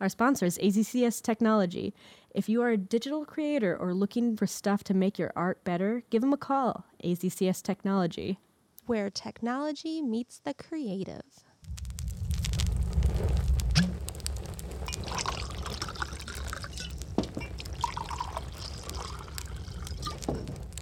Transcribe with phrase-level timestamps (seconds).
[0.00, 1.92] Our sponsor is AZCS Technology.
[2.30, 6.04] If you are a digital creator or looking for stuff to make your art better,
[6.08, 6.84] give them a call.
[7.02, 8.38] AZCS Technology.
[8.86, 11.24] Where technology meets the creative.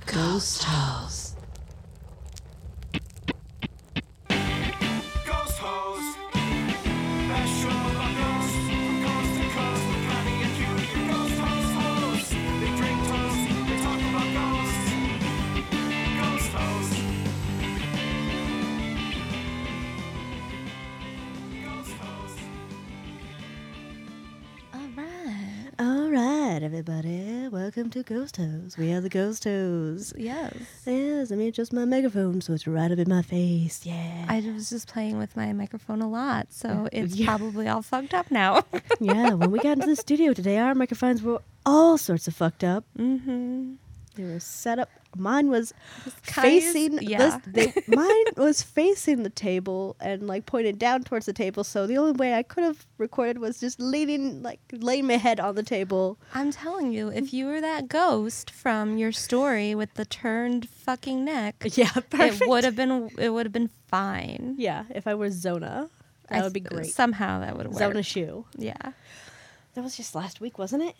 [0.05, 1.26] Ghost House.
[26.71, 27.47] Everybody.
[27.49, 28.77] Welcome to Ghost House.
[28.77, 30.13] We are the Ghost House.
[30.17, 30.53] Yes.
[30.85, 33.87] Yes, let me adjust my megaphone so it's right up in my face.
[33.87, 34.27] Yeah.
[34.29, 37.27] I was just playing with my microphone a lot, so it's Yeah.
[37.27, 38.65] probably all fucked up now.
[39.01, 42.65] yeah, when we got into the studio today, our microphones were all sorts of fucked
[42.65, 42.83] up.
[42.99, 43.75] mm-hmm.
[44.17, 44.89] They were set up.
[45.17, 45.73] Mine was
[46.23, 47.39] facing yeah.
[47.45, 51.65] this, they, mine was facing the table and like pointed down towards the table.
[51.65, 55.39] So the only way I could have recorded was just leaning, like laying my head
[55.41, 56.19] on the table.
[56.35, 61.25] I'm telling you, if you were that ghost from your story with the turned fucking
[61.25, 62.43] neck, Yeah, perfect.
[62.43, 64.55] it would have been it would have been fine.
[64.59, 65.89] Yeah, if I were Zona,
[66.31, 66.87] I that would be great.
[66.87, 67.79] Somehow that would work.
[67.79, 68.45] Zona Shue.
[68.57, 68.93] Yeah.
[69.75, 70.97] That was just last week, wasn't it?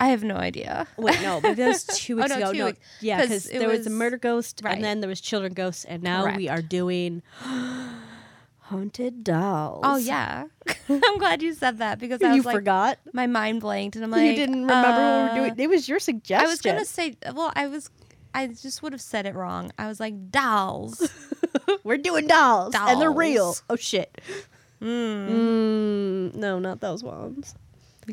[0.00, 0.86] I have no idea.
[0.96, 2.52] Wait, no, but that was two weeks no, ago.
[2.52, 2.78] two no, weeks.
[3.00, 4.74] yeah, 'Cause because there was, a murder ghost, right.
[4.74, 7.22] and then there was children ghosts, and now we are doing
[8.58, 9.80] haunted dolls.
[9.84, 10.44] Oh yeah.
[10.88, 12.98] I'm glad you said that because I was you like forgot.
[13.12, 15.54] my mind blanked and I'm like you didn't remember what we were uh, doing.
[15.58, 16.46] It was your suggestion.
[16.46, 17.90] I was gonna say well, I was
[18.34, 19.72] I just would have said it wrong.
[19.78, 21.10] I was like dolls.
[21.82, 23.56] we're doing dolls, and they're real.
[23.70, 24.20] Oh shit.
[24.82, 25.28] Mm.
[25.28, 27.54] Mm, no, not those ones.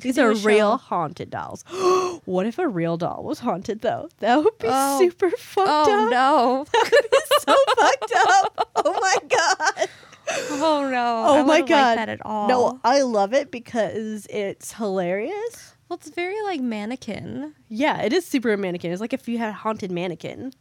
[0.01, 1.63] These are real haunted dolls.
[2.25, 4.09] what if a real doll was haunted though?
[4.19, 4.99] That would be Oh.
[4.99, 5.87] super fucked up.
[5.87, 6.11] Oh up.
[6.11, 6.65] no.
[6.73, 8.69] That would be so fucked up.
[8.75, 9.89] Oh my god.
[10.61, 11.23] oh no.
[11.27, 11.69] Oh I my god.
[11.69, 12.47] Like that at all.
[12.47, 15.75] No, I love it because it's hilarious.
[15.87, 17.53] Well, it's very like mannequin.
[17.69, 18.91] Yeah, it is super mannequin.
[18.91, 20.51] It's like if you had a haunted mannequin.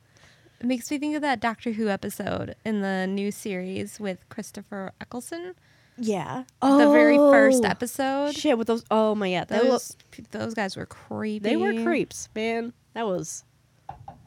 [0.60, 4.92] It makes me think of that Doctor Who episode in the new series with Christopher
[5.00, 5.54] Eccleston.
[5.96, 6.44] Yeah.
[6.62, 8.34] Oh, The very first Oh, episode.
[8.34, 8.84] Shit with those.
[8.90, 9.96] Oh my god, Those
[10.30, 11.38] those guys were creepy.
[11.38, 12.72] they were creeps, man.
[12.94, 13.44] That was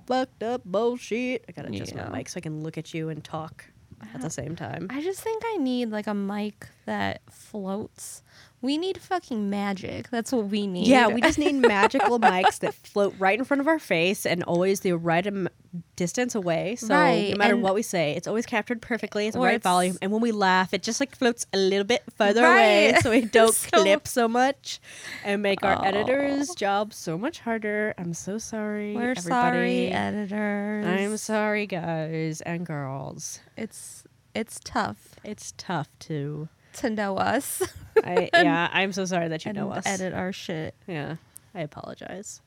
[0.06, 1.44] fucked up bullshit.
[1.48, 2.08] I gotta adjust Yeah.
[2.10, 3.66] my mic so I can look at you and talk
[4.14, 4.88] at the same time.
[4.90, 8.24] I just think I need like a mic that floats.
[8.60, 10.10] We need fucking magic.
[10.10, 10.88] That's what we need.
[10.88, 14.44] Yeah, we just need magical mics that float right in front of our face and
[14.44, 15.48] always the right am-
[15.96, 16.76] distance away.
[16.76, 19.28] So Right, no matter and- what we say, it's always captured perfectly.
[19.28, 19.98] It's the right it's- volume.
[20.02, 23.22] And when we laugh, it just like floats a little bit further away so we
[23.40, 24.80] don't So- clip so much
[25.24, 25.82] and make our Oh.
[25.84, 27.94] editor's job so much harder.
[28.00, 28.96] I'm so sorry.
[28.96, 29.30] We're everybody.
[29.30, 30.86] sorry, editors.
[30.88, 33.40] I'm sorry, guys and girls.
[33.56, 34.04] It's
[34.34, 36.50] it's tough It's tough to.
[36.78, 37.62] To know us
[38.04, 39.86] I, yeah, I'm so sorry that you know us.
[39.86, 40.76] edit our shit.
[40.88, 41.16] Yeah,
[41.54, 42.42] I apologize.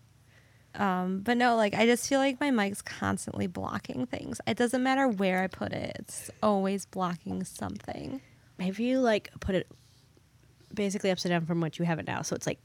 [0.75, 4.41] Um, but no, like I just feel like my mic's constantly blocking things.
[4.47, 8.21] It doesn't matter where I put it; it's always blocking something.
[8.59, 9.67] Maybe you like put it
[10.73, 12.61] basically upside down from what you have it now, so it's like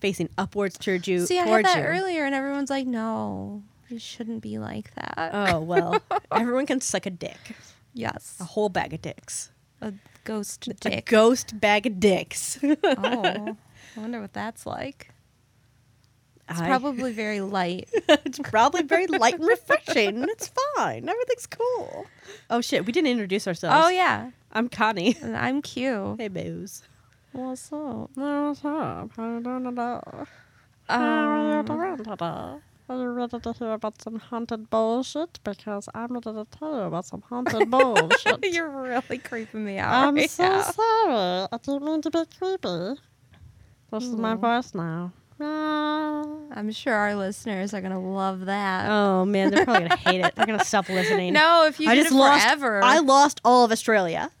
[0.00, 1.26] facing upwards towards you.
[1.26, 1.84] See, I had that you.
[1.84, 6.00] earlier, and everyone's like, "No, it shouldn't be like that." Oh well,
[6.32, 7.56] everyone can suck a dick,
[7.94, 9.50] yes, a whole bag of dicks,
[9.80, 9.92] a
[10.24, 12.58] ghost a ghost bag of dicks.
[12.62, 13.54] oh, I
[14.00, 15.10] wonder what that's like.
[16.48, 17.88] It's I- probably very light.
[18.08, 20.24] it's probably very light and refreshing.
[20.28, 21.08] It's fine.
[21.08, 22.06] Everything's cool.
[22.50, 23.86] Oh shit, we didn't introduce ourselves.
[23.86, 25.16] oh yeah, I'm Connie.
[25.22, 26.16] and I'm Q.
[26.18, 26.82] Hey, boos.
[27.32, 28.10] What's up?
[28.14, 29.16] What's up?
[30.88, 35.38] Um, Are you ready to hear about some haunted bullshit?
[35.44, 38.38] Because I'm ready to tell you about some haunted bullshit.
[38.52, 40.08] you're really creeping me out.
[40.08, 40.62] I'm right so now.
[40.62, 41.48] sorry.
[41.52, 43.00] I didn't mean to be creepy.
[43.92, 44.34] This is my Aw.
[44.34, 45.12] voice now.
[45.40, 46.24] Ah.
[46.50, 48.90] I'm sure our listeners are gonna love that.
[48.90, 50.34] Oh man, they're probably gonna hate it.
[50.34, 51.32] They're gonna stop listening.
[51.32, 52.42] no, if you I just lost.
[52.44, 52.82] forever.
[52.82, 54.32] I lost all of Australia.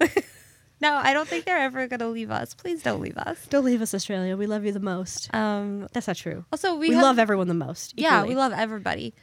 [0.80, 2.54] no, I don't think they're ever gonna leave us.
[2.54, 3.46] Please don't leave us.
[3.50, 4.36] Don't leave us, Australia.
[4.36, 5.32] We love you the most.
[5.34, 5.88] Um.
[5.92, 6.44] That's not true.
[6.52, 7.94] Also, we, We, have, love everyone the most.
[7.98, 9.14] Yeah, we love everybody.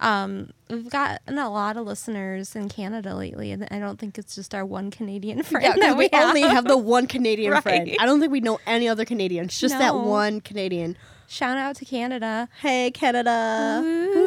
[0.00, 4.34] Um, we've gotten a lot of listeners in Canada lately, and I don't think it's
[4.34, 6.28] just our one Canadian friend Yeah, that we, we, have.
[6.30, 7.62] only have the one Canadian Right.
[7.62, 7.96] friend.
[8.00, 9.60] I don't think we know any other Canadians.
[9.60, 10.96] Just that one Canadian.
[11.28, 12.48] Shout out to Canada.
[12.60, 13.80] Hey, Canada.
[13.84, 14.22] Woo.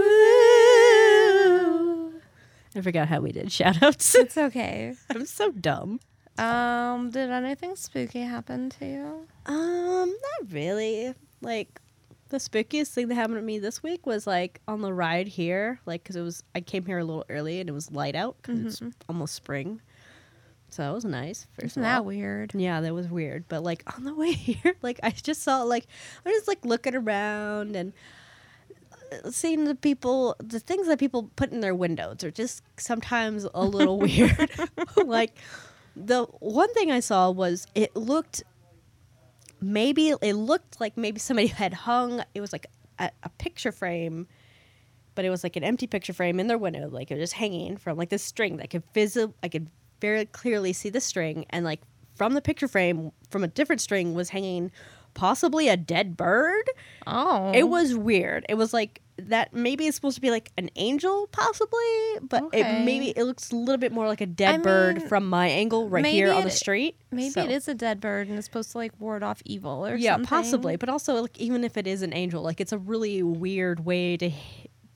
[2.77, 4.15] I forgot how we did shout outs.
[4.15, 4.93] It's okay.
[5.09, 5.99] I'm so dumb.
[6.37, 9.27] Um, did anything spooky happen to you?
[9.45, 11.13] Um, not really.
[11.41, 11.79] Like,
[12.29, 15.79] the spookiest thing that happened to me this week was like on the ride here,
[15.85, 18.35] like, because it was, I came here a little early and it was light out
[18.41, 19.79] because it's almost spring.
[20.69, 21.47] So that was nice.
[21.53, 22.53] First Isn't of that weird?
[22.53, 23.47] Yeah, that was weird.
[23.47, 25.87] But like on the way here, like I just saw like
[26.25, 27.93] I was just like looking around and
[29.11, 33.47] uh, seeing the people, the things that people put in their windows are just sometimes
[33.53, 34.51] a little weird.
[35.05, 35.37] like
[35.95, 38.43] the one thing I saw was it looked
[39.61, 42.23] maybe it looked like maybe somebody had hung.
[42.33, 42.67] It was like
[42.99, 44.27] a, a picture frame.
[45.15, 47.33] But it was like an empty picture frame in their window, like it was just
[47.33, 49.69] hanging from like this string that could visi- I could
[50.01, 51.79] very clearly see the string, and like
[52.15, 54.71] from the picture frame, from a different string was hanging
[55.13, 56.69] possibly a dead bird.
[57.07, 58.45] Oh, It was weird.
[58.49, 59.53] It was like that.
[59.53, 61.79] Maybe it's supposed to be like an angel, possibly,
[62.21, 62.61] but Okay.
[62.81, 65.27] it maybe it looks a little bit more like a dead I bird mean, from
[65.29, 66.95] my angle right here on the street.
[67.11, 69.85] maybe So- it is a dead bird and it's supposed to like ward off evil
[69.85, 70.27] or yeah, something.
[70.27, 70.75] possibly.
[70.75, 74.17] But also, like even if it is an angel, like it's a really weird way
[74.17, 74.31] to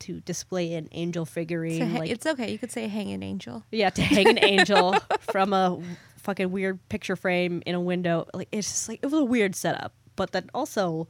[0.00, 1.90] to display an angel figurine.
[1.90, 2.50] ha- like it's okay.
[2.50, 3.64] You could say hang an angel.
[3.70, 4.96] Yeah, to hang an angel
[5.30, 5.78] from a
[6.16, 8.26] fucking weird picture frame in a window.
[8.32, 11.06] Like it's just like it was a weird setup, but then also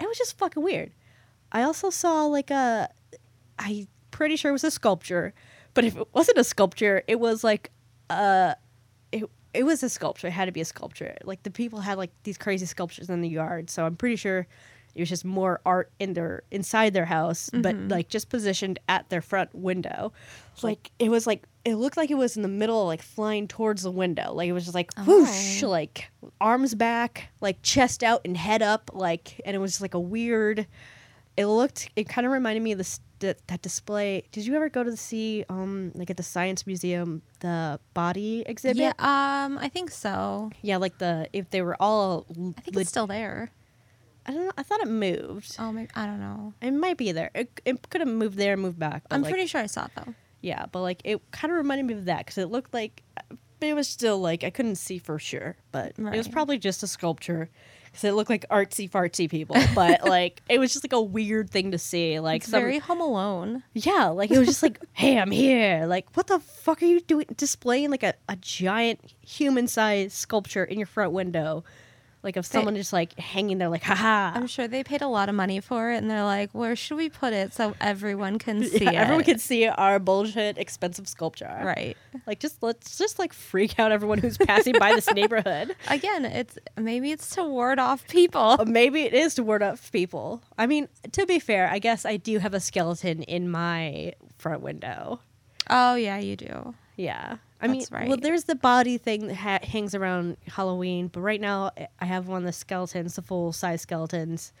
[0.00, 0.92] it was just fucking weird.
[1.52, 2.88] I also saw like a
[3.58, 5.34] I pretty sure it was a sculpture,
[5.74, 7.70] but if it wasn't a sculpture, it was like
[8.10, 8.54] uh
[9.12, 10.28] it it was a sculpture.
[10.28, 11.14] It had to be a sculpture.
[11.24, 14.46] Like the people had like these crazy sculptures in the yard, so I'm pretty sure
[14.94, 19.08] it was just more art in their inside their house, but like just positioned at
[19.10, 20.12] their front window.
[20.62, 23.82] Like it was like it looked like it was in the middle, like flying towards
[23.82, 24.32] the window.
[24.32, 25.68] Like it was just like whoosh, Oh.
[25.68, 26.10] like
[26.40, 30.00] arms back, like chest out and head up, like and it was just like a
[30.00, 30.66] weird.
[31.36, 31.88] It looked.
[31.96, 34.24] It kind of reminded me of this that, that display.
[34.32, 38.76] Did you ever go to see um like at the science museum the body exhibit?
[38.78, 40.50] Yeah, um, I think so.
[40.60, 42.26] Yeah, like the if they were all.
[42.30, 43.50] I think it's still there.
[44.26, 44.52] I don't know.
[44.56, 45.56] I thought it moved.
[45.58, 46.54] Oh, maybe, I don't know.
[46.62, 47.30] It might be there.
[47.34, 49.02] It, it could have moved there and moved back.
[49.10, 50.14] I'm like, pretty sure I saw it though.
[50.42, 53.66] Yeah, but like it kind of reminded me of that because it looked like, but
[53.66, 55.56] it was still like I couldn't see for sure.
[55.72, 57.48] But it was probably just a sculpture
[57.92, 59.56] because it looked like artsy fartsy people.
[59.74, 62.18] But like it was just like a weird thing to see.
[62.18, 63.62] Like It's some, very Home Alone.
[63.74, 65.86] yeah, like it was just like, hey, I'm here.
[65.86, 67.26] Like, what the fuck are you doing?
[67.36, 71.64] Displaying like a, a giant human sized sculpture in your front window.
[72.22, 74.30] Like of someone just like hanging there, like, haha.
[74.38, 76.96] I'm sure they paid a lot of money for it, and they're like, "Where should
[76.96, 81.08] we put it so everyone can see Yeah, it?" everyone can see our bullshit expensive
[81.08, 81.60] sculpture.
[81.64, 81.96] Right.
[82.26, 85.74] Like just let's just like freak out everyone who's passing by this neighborhood.
[85.88, 88.56] Again, it's maybe it's to ward off people.
[88.60, 90.42] Uh, Maybe it is to ward off people.
[90.56, 94.60] I mean, to be fair, I guess I do have a skeleton in my front
[94.62, 95.18] window.
[95.68, 96.74] Oh yeah, you do.
[96.96, 97.36] Yeah.
[97.60, 101.40] I mean, That's well, there's the body thing that ha- hangs around Halloween, but right
[101.40, 104.52] now I- I have one of the skeletons, the full size skeletons,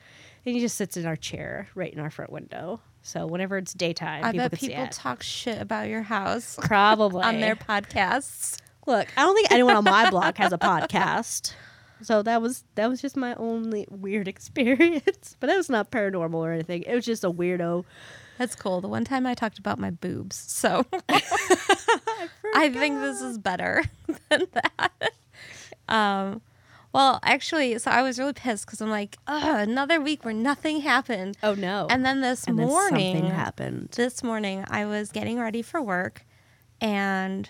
[0.46, 2.80] and he just sits in our chair right in our front window.
[3.02, 6.56] So whenever it's daytime, I people bet can see people talk shit about your house
[6.62, 8.60] Probably on their podcasts.
[8.86, 11.54] Look, I don't think anyone on my block has a podcast.
[12.02, 15.36] So that was that was just my only weird experience.
[15.40, 16.82] But it was not paranormal or anything.
[16.82, 17.84] It was just a weirdo.
[18.42, 18.80] That's cool.
[18.80, 23.84] The one time I talked about my boobs, so I think this is better
[24.30, 25.12] than that.
[25.88, 26.40] Um,
[26.92, 30.80] well, actually, so I was really pissed because I'm like, Ugh, another week where nothing
[30.80, 31.36] happened.
[31.44, 31.86] Oh no.
[31.88, 33.90] And then this And then morning, something happened.
[33.92, 36.24] this morning I was getting ready for work,
[36.80, 37.48] and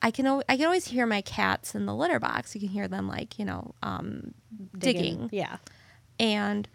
[0.00, 2.54] I can al- I can always hear my cats in the litter box.
[2.54, 4.32] You can hear them like you know um,
[4.78, 5.28] digging.
[5.32, 5.58] Yeah.
[6.18, 6.66] and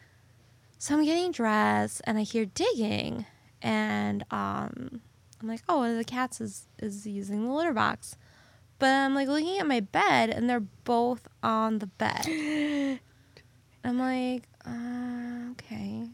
[0.82, 3.28] so I'm getting dressed and I hear digging
[3.62, 5.02] and um,
[5.40, 8.16] I'm like, oh, one of the cats is is using the litter box,
[8.80, 12.26] but I'm like looking at my bed and they're both on the bed.
[13.84, 16.08] I'm like, uh, okay,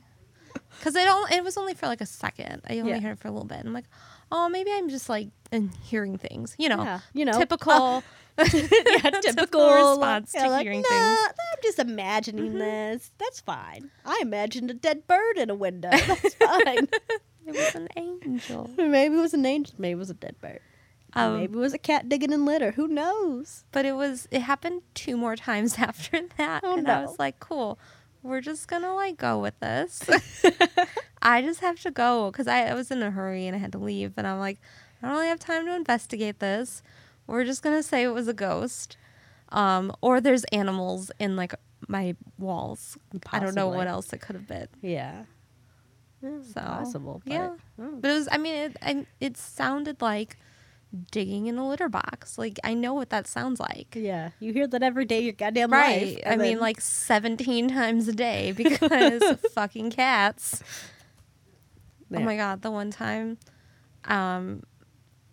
[0.78, 1.32] because it don't.
[1.32, 2.62] It was only for like a second.
[2.70, 3.00] I only Yeah.
[3.00, 3.60] heard it for a little bit.
[3.66, 3.88] I'm like,
[4.34, 6.56] oh, maybe I'm just like in hearing things.
[6.58, 8.04] You know, Yeah, you know, typical.
[8.53, 11.20] yeah, typical response to like, hearing nah, things.
[11.29, 13.12] I'm just imagining this.
[13.17, 13.89] That's fine.
[14.06, 15.89] I imagined a dead bird in a window.
[16.08, 16.88] That's fine.
[17.46, 18.70] It was an angel.
[18.77, 19.75] maybe it was an angel.
[19.77, 20.60] Maybe it was a dead bird.
[21.13, 22.72] Um, maybe it was a cat digging in litter.
[22.72, 23.63] Who knows?
[23.72, 27.39] but it was it happened two more times after that Oh, and i was like
[27.39, 27.77] cool
[28.24, 30.01] we're just gonna like go with this
[31.22, 33.72] i just have to go because I, I was in a hurry and i had
[33.74, 34.60] to leave and i'm like
[35.01, 36.82] i don't really have time to investigate this
[37.28, 38.98] we're just gonna say it was a ghost
[39.50, 41.54] um, or there's animals in like
[41.88, 42.98] my walls
[43.32, 45.24] i don't know what else it could have been Yeah.
[46.22, 47.22] so Possible.
[47.26, 47.92] But, yeah oh.
[48.02, 50.38] but it was i mean it, I, it sounded like
[51.12, 52.38] digging in a litter box.
[52.38, 53.94] Like I know what that sounds like.
[53.94, 56.16] Yeah, you hear that every day of your goddamn Right.
[56.16, 56.20] life.
[56.26, 59.22] I and mean, like 17 times a day because
[59.54, 60.64] fucking cats.
[62.10, 62.20] Yeah.
[62.20, 63.38] Oh my god, the one time
[64.06, 64.64] um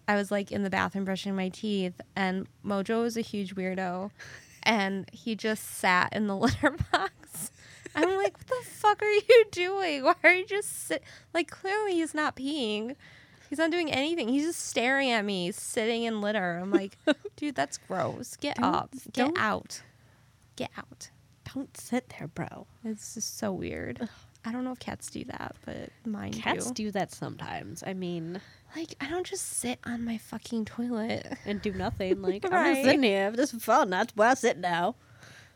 [0.06, 4.10] I was like in the bathroom brushing my teeth and Mojo was a huge weirdo
[4.62, 7.50] and he just sat in the litter box.
[7.96, 10.02] I'm like, what the fuck are you doing?
[10.04, 12.96] Why are you just sit like clearly he's not peeing.
[13.50, 14.28] He's not doing anything.
[14.28, 16.58] He's just staring at me, sitting in litter.
[16.60, 16.98] I'm like,
[17.36, 18.36] dude, that's gross.
[18.36, 18.90] Get Don't- up.
[19.12, 19.82] Get don't- out.
[20.56, 21.10] Get out.
[21.54, 22.66] don't sit there, bro.
[22.84, 24.08] It's just so weird.
[24.44, 26.84] I don't know if cats do that, but mine Cats do.
[26.86, 27.82] do that sometimes.
[27.86, 28.40] I mean,
[28.76, 31.26] Like, I don't just sit on my fucking toilet.
[31.46, 32.20] and do nothing.
[32.22, 33.30] Like I'm just sitting here.
[33.30, 33.90] This is fun.
[33.90, 34.96] That's where I sit now.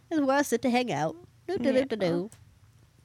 [0.09, 1.17] This is where I sit to hang out.
[1.47, 2.31] Do do do do do.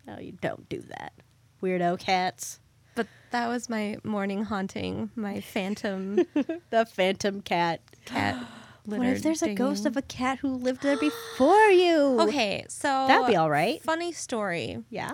[0.07, 1.13] No, you don't do that.
[1.61, 2.59] Weirdo cats.
[2.95, 6.15] But that was my morning haunting, my phantom
[6.69, 7.81] The phantom cat.
[8.05, 8.35] cat.
[8.85, 12.17] What if there's a ghost of a cat who lived there before you?
[12.27, 13.81] Okay, so That'd be all right.
[13.81, 14.83] Funny story.
[14.89, 15.13] Yeah.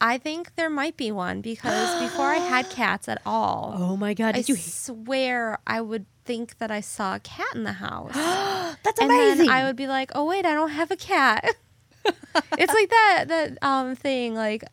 [0.00, 4.14] I think there might be one because before I had cats at all, Oh my
[4.14, 4.56] god, I you?
[4.56, 8.14] swear I would think that I saw a cat in the house.
[8.82, 9.46] That's and amazing.
[9.46, 11.44] then I would be like, "Oh wait, I don't have a cat."
[12.58, 14.64] it's like that that um thing like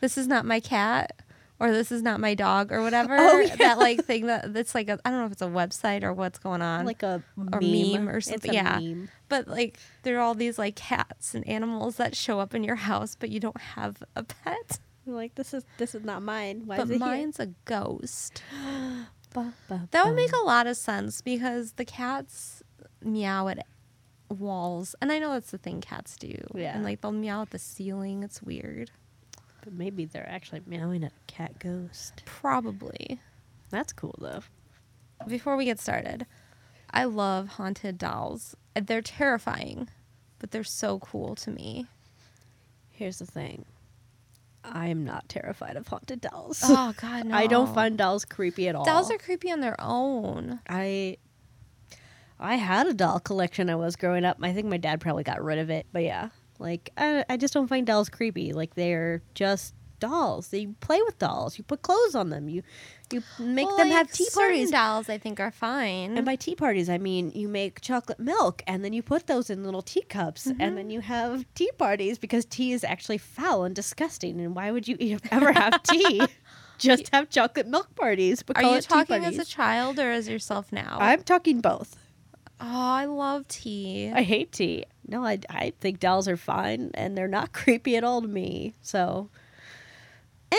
[0.00, 1.12] this is not my cat
[1.60, 3.16] or this is not my dog or whatever.
[3.28, 3.56] Oh, yeah.
[3.56, 6.12] That like thing that that's like a I don't know if it's a website or
[6.12, 6.86] what's going on.
[6.86, 7.22] like a
[7.52, 8.78] or meme, meme or something, yeah.
[8.78, 9.08] meme.
[9.28, 12.76] but like there are all these like cats and animals that show up in your
[12.76, 14.78] house but you don't have a pet.
[15.06, 16.62] Like this is this is not mine.
[16.66, 18.42] Why but is it mine's a ghost.
[18.50, 19.08] here?
[19.34, 22.62] Ba, ba, That would make a lot of sense because the cats
[23.02, 23.66] meow at
[24.30, 24.94] walls.
[25.02, 26.34] And I know that's the thing cats do.
[26.54, 26.74] Yeah.
[26.74, 28.22] And like they'll meow at the ceiling.
[28.22, 28.90] It's weird.
[29.62, 32.22] But maybe they're actually meowing at a cat ghost.
[32.24, 33.20] Probably.
[33.70, 34.42] That's cool though.
[35.26, 36.26] Before we get started,
[36.90, 38.56] I love haunted dolls.
[38.80, 39.88] They're terrifying,
[40.38, 41.86] but they're so cool to me.
[42.90, 43.64] Here's the thing.
[44.64, 46.62] I am not terrified of haunted dolls.
[46.64, 47.34] Oh god, no.
[47.36, 48.84] I don't find dolls creepy at all.
[48.84, 50.60] dolls are creepy on their own.
[50.68, 51.16] I
[52.40, 54.38] I had a doll collection I was growing up.
[54.40, 55.86] I think my dad probably got rid of it.
[55.92, 58.52] But yeah, like I, I just don't find dolls creepy.
[58.52, 60.48] Like they're just dolls.
[60.48, 61.58] They play with dolls.
[61.58, 62.48] You put clothes on them.
[62.48, 62.62] You
[63.12, 64.70] you make Well, them like, have tea parties.
[64.70, 66.16] dolls I think are fine.
[66.16, 69.50] And by tea parties, I mean you make chocolate milk and then you put those
[69.50, 70.60] in little teacups Mm-hmm.
[70.60, 74.40] and then you have tea parties because tea is actually foul and disgusting.
[74.40, 76.22] And why would you ever have tea?
[76.78, 78.44] Just have chocolate milk parties.
[78.44, 80.96] But are you talking as a child or as yourself now?
[81.00, 81.96] I'm talking both.
[82.60, 84.12] oh, I love tea.
[84.14, 84.84] I hate tea.
[85.08, 88.74] No, I, I think dolls are fine and they're not creepy at all to me.
[88.82, 89.30] So,
[90.52, 90.56] eh.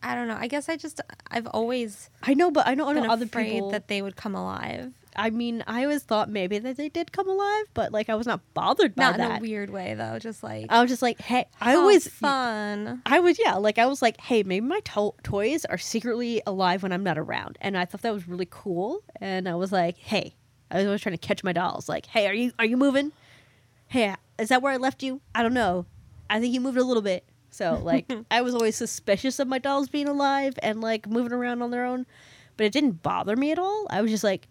[0.00, 0.36] I don't know.
[0.38, 3.70] I guess I just I've always I know, but I been know other afraid people.
[3.72, 4.92] that they would come alive.
[5.16, 8.24] I mean, I always thought maybe that they did come alive, but like I was
[8.24, 9.38] not bothered by Not in that.
[9.38, 13.02] a weird way though, just like I was just like, hey, I always fun.
[13.04, 16.84] I was yeah, like I was like, hey, maybe my to- toys are secretly alive
[16.84, 19.02] when I'm not around, and I thought that was really cool.
[19.20, 20.36] And I was like, hey,
[20.70, 21.88] I was always trying to catch my dolls.
[21.88, 23.10] Like, hey, are you are you moving?
[23.88, 25.20] Hey, is that where I left you?
[25.34, 25.86] I don't know.
[26.30, 27.24] I think you moved a little bit.
[27.50, 31.62] So like, I was always suspicious of my dolls being alive and like moving around
[31.62, 32.06] on their own,
[32.56, 33.86] but it didn't bother me at all.
[33.90, 34.46] I was just like,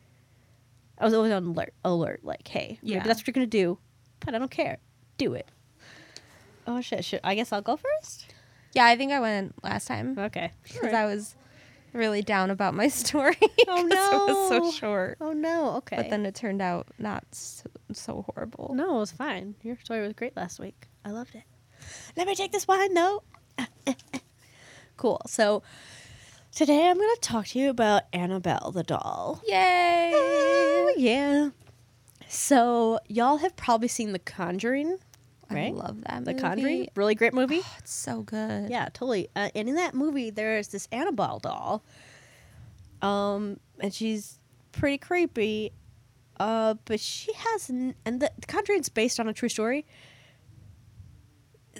[0.98, 1.74] I was always on alert.
[1.86, 3.03] Alert, like, hey, Yeah.
[3.03, 3.77] that's what you're gonna do,
[4.22, 4.77] but I don't care.
[5.17, 5.48] Do it.
[6.65, 7.06] Oh shit!
[7.06, 8.34] Should, I guess I'll go first.
[8.74, 10.51] Yeah, I think I went last time Okay.
[10.63, 11.36] because I was
[11.94, 13.38] really down about my story.
[13.67, 15.17] Oh, 'cause it was so short.
[15.22, 15.75] Oh no.
[15.77, 15.96] Okay.
[15.98, 18.74] But then it turned out not so, so horrible.
[18.75, 19.56] no, it was fine.
[19.63, 20.88] Your story was great last week.
[21.06, 21.44] I loved it.
[22.15, 23.24] Let me take this wine though.
[24.98, 25.22] cool.
[25.27, 25.63] So
[26.53, 29.41] today I'm going to talk to you about Annabelle the doll.
[29.48, 30.12] Yay!
[30.13, 31.50] Oh yeah.
[32.27, 34.98] So y'all have probably seen The Conjuring,
[35.50, 36.42] I love that The movie.
[36.42, 37.62] Conjuring, really great movie.
[37.63, 38.70] Oh, it's so good.
[38.70, 39.30] Yeah, totally.
[39.36, 41.84] Uh, and in that movie, there's this Annabelle doll.
[43.01, 44.39] Um, and she's
[44.72, 45.72] pretty creepy.
[46.39, 49.86] Uh, but she has, n- and the, the Conjuring's based on a true story.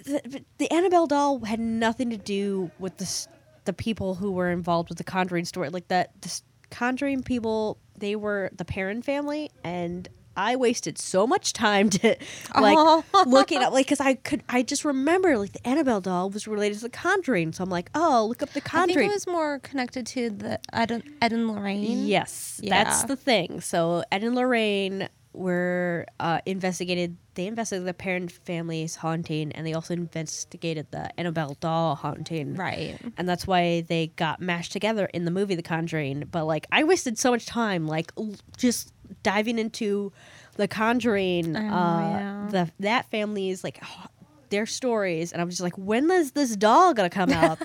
[0.04, 3.26] The, the Annabelle doll had nothing to do with the
[3.64, 5.68] the people who were involved with the Conjuring story.
[5.68, 11.52] Like that, the Conjuring people, they were the Perron family, and I wasted so much
[11.52, 12.16] time to
[12.58, 13.04] like Oh.
[13.26, 16.76] looking up, like, because I could, I just remember like the Annabelle doll was related
[16.78, 19.10] to the Conjuring, so I'm like, oh, look up the I think Conjuring.
[19.10, 22.06] it was more connected to the Ed, Ed and Lorraine.
[22.06, 22.84] Yes, Yeah.
[22.84, 23.60] that's the thing.
[23.60, 27.16] So Ed and Lorraine were uh, investigated.
[27.34, 32.54] They investigated the Perron family's haunting, and they also investigated the Annabelle doll haunting.
[32.56, 32.98] Right.
[33.16, 36.24] And that's why they got mashed together in the movie The Conjuring.
[36.30, 38.92] But like, I wasted so much time like l- just
[39.22, 40.12] diving into
[40.56, 42.48] The Conjuring, Oh, uh, yeah.
[42.50, 44.08] the that family's like h-
[44.50, 47.60] their stories, and I was just like, when is this doll gonna come up?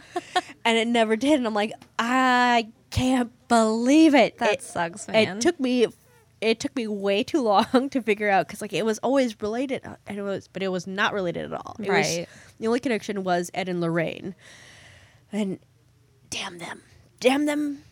[0.63, 1.33] and it never did.
[1.39, 4.37] And I'm like, I can't believe it.
[4.37, 5.37] That It- sucks, man.
[5.37, 5.87] it took me
[6.43, 9.81] it took me way too long to figure out because like it was always related
[9.85, 11.75] uh, and it was but it was not related at all.
[11.79, 12.27] It was-
[12.59, 14.35] the only connection was ed and lorraine.
[15.31, 15.59] And
[16.29, 16.81] damn them.
[17.19, 17.83] Damn them.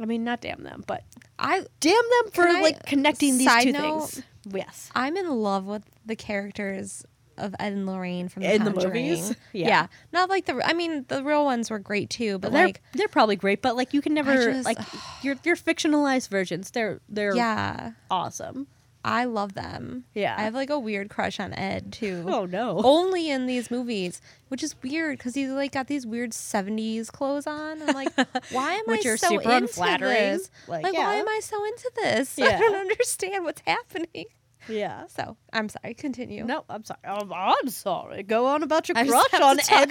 [0.00, 1.04] I mean not damn them but
[1.38, 4.10] I damn them for I- like connecting these two note?
[4.10, 4.22] things.
[4.52, 4.90] Yes.
[4.94, 7.04] I'm in love with the characters
[7.42, 9.34] of Ed and Lorraine from the In the movies?
[9.52, 9.68] Yeah.
[9.68, 9.86] Yeah.
[10.12, 13.08] Not like the I mean the real ones were great too, but they're, like they're
[13.08, 14.78] probably great but like you can never just- like
[15.22, 18.66] your your fictionalized versions they're they're yeah, awesome
[19.04, 20.04] I love them.
[20.14, 20.36] Yeah.
[20.38, 22.24] I have like a weird crush on Ed too.
[22.28, 26.30] oh no Only in these movies, which is weird because he's like got these weird
[26.30, 27.82] '70s clothes on.
[27.82, 28.14] I'm like,
[28.52, 30.14] why am Which I are so super into unflattering.
[30.14, 30.50] this?
[30.68, 31.00] Like, Like, yeah.
[31.06, 32.38] why am I so into this?
[32.38, 34.26] I don't understand what's happening.
[34.68, 35.94] Yeah So I'm sorry.
[35.94, 36.44] Continue.
[36.44, 37.00] No, I'm sorry.
[37.04, 38.22] I'm, I'm sorry.
[38.22, 39.88] Go on about your I just crush have on to talk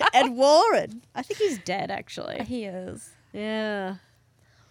[0.00, 1.02] Ed Ed Warren.
[1.14, 2.42] I think he's dead, actually.
[2.44, 3.10] he is.
[3.32, 3.96] Yeah.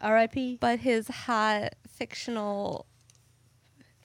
[0.02, 0.58] R.I.P.
[0.62, 2.86] but his hot fictional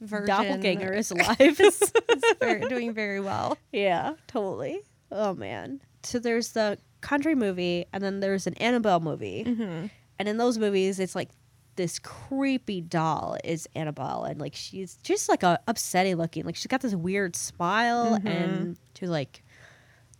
[0.00, 1.38] version Doppelganger is alive.
[1.60, 1.92] is
[2.40, 3.56] very, doing very well.
[3.72, 4.80] yeah, totally.
[5.10, 5.80] Oh man.
[6.02, 9.86] So there's the Conjuring movie, and then there's an Annabelle movie, Mm-hmm.
[10.18, 11.28] and in those movies, it's like
[11.76, 16.44] this creepy doll is Annabelle, and like she's just like a upsetting looking.
[16.44, 18.26] Like she's got this weird smile, Mm-hmm.
[18.28, 19.42] and she's like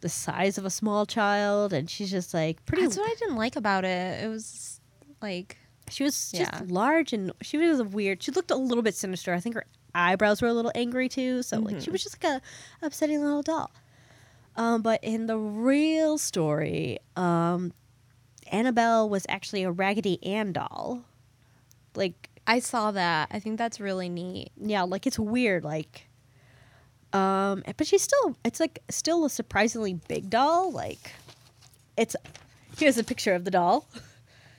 [0.01, 2.83] the size of a small child, and she's just like pretty.
[2.85, 4.23] That's what I didn't like about it.
[4.25, 4.81] It was
[5.21, 5.59] like
[5.91, 6.61] She was just Yeah.
[6.67, 8.23] large and she was a weird.
[8.23, 9.35] She looked a little bit sinister.
[9.35, 11.43] I think her eyebrows were a little angry too.
[11.43, 11.93] So like she Mm-hmm.
[11.93, 12.41] was just like
[12.83, 13.71] a upsetting little doll.
[14.57, 17.73] Um, but in the real story, um,
[18.51, 21.05] Annabelle was actually a Raggedy Ann doll.
[21.95, 23.29] Like I saw that.
[23.31, 24.51] I think that's really neat.
[24.57, 25.65] yeah, like it's weird.
[25.65, 26.09] Like,
[27.13, 30.73] um, but she's still it's like still a surprisingly big doll.
[30.73, 31.13] Like,
[31.97, 32.17] it's
[32.79, 33.89] here's a picture of the doll.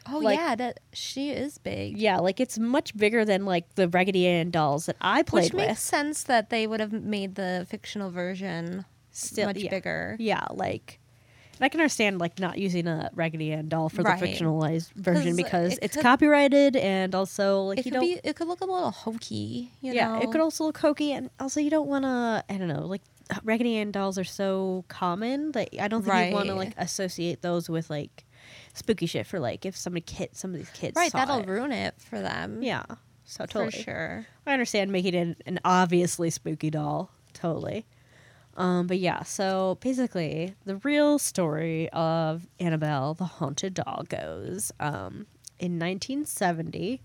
[0.05, 1.97] Oh Like- yeah, that she is big.
[1.97, 5.61] Yeah, like it's much bigger than like the Raggedy Ann dolls that I played with.
[5.61, 9.69] Which makes sense that they would have made the fictional version Still- much yeah.
[9.69, 10.17] bigger.
[10.19, 10.99] Yeah, like,
[11.63, 14.19] I can understand like not using a Raggedy Ann doll for Right.
[14.19, 18.19] the fictionalized version because it it's could- copyrighted and also like It you could be.
[18.23, 19.71] It could look a little hokey.
[19.81, 20.21] You yeah, know?
[20.21, 22.43] it could also look hokey and also you don't want to.
[22.49, 23.01] I don't know, like
[23.43, 27.41] Raggedy Ann dolls are so common that I don't think you want to like associate
[27.41, 28.25] those with like
[28.73, 31.11] spooky shit for like if somebody kid some of these kids right.
[31.11, 31.47] That'll it.
[31.47, 32.61] ruin it for them.
[32.61, 32.83] Yeah,
[33.23, 34.25] so for totally sure.
[34.45, 37.11] I understand making it an obviously spooky doll.
[37.33, 37.85] Totally.
[38.55, 45.25] Um, but yeah, so basically, the real story of Annabelle, the haunted doll, goes um,
[45.59, 47.01] in 1970.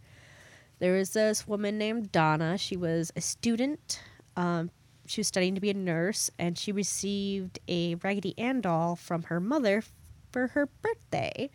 [0.78, 2.58] There was this woman named Donna.
[2.58, 4.02] She was a student.
[4.36, 4.70] Um,
[5.06, 9.24] she was studying to be a nurse, and she received a Raggedy Ann doll from
[9.24, 9.82] her mother
[10.30, 11.50] for her birthday.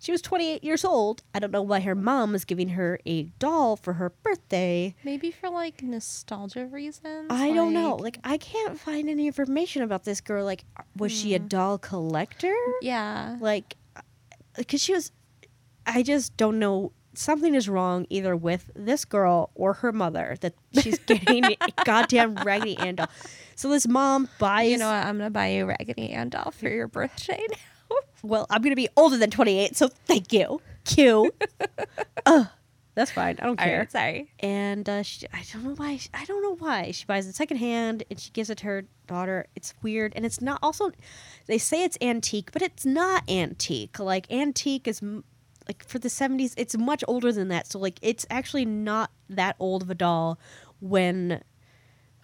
[0.00, 1.22] She was 28 years old.
[1.34, 4.94] I don't know why her mom was giving her a doll for her birthday.
[5.04, 7.26] Maybe for like nostalgia reasons.
[7.28, 7.96] I don't know.
[7.96, 10.46] like- Like, I can't find any information about this girl.
[10.46, 11.48] Like, uh, was she a hmm.
[11.48, 12.54] doll collector?
[12.80, 13.36] Yeah.
[13.40, 14.00] Like, uh,
[14.56, 15.12] because she was.
[15.86, 16.92] I just don't know.
[17.12, 22.36] Something is wrong either with this girl or her mother that she's getting a goddamn
[22.36, 23.08] Raggedy Ann doll.
[23.54, 24.70] So this mom buys.
[24.70, 25.04] You know what?
[25.04, 27.56] I'm gonna buy you Raggedy Ann doll for your birthday now.
[28.22, 30.60] Well, I'm gonna be older than 28, so thank you.
[30.84, 31.32] Q.
[32.26, 32.46] Ugh,
[32.94, 33.36] that's fine.
[33.40, 33.78] I don't care.
[33.80, 34.32] right, sorry.
[34.40, 35.98] and uh, she, I don't know why.
[36.14, 39.46] I don't know why she buys it secondhand and she gives it to her daughter.
[39.54, 40.58] It's weird, and it's not.
[40.62, 40.90] Also,
[41.46, 43.98] they say it's antique, but it's not antique.
[43.98, 45.24] Like antique is m-
[45.68, 46.54] like for the seventies.
[46.56, 47.66] It's much older than that.
[47.70, 50.38] So like, it's actually not that old of a doll
[50.80, 51.42] when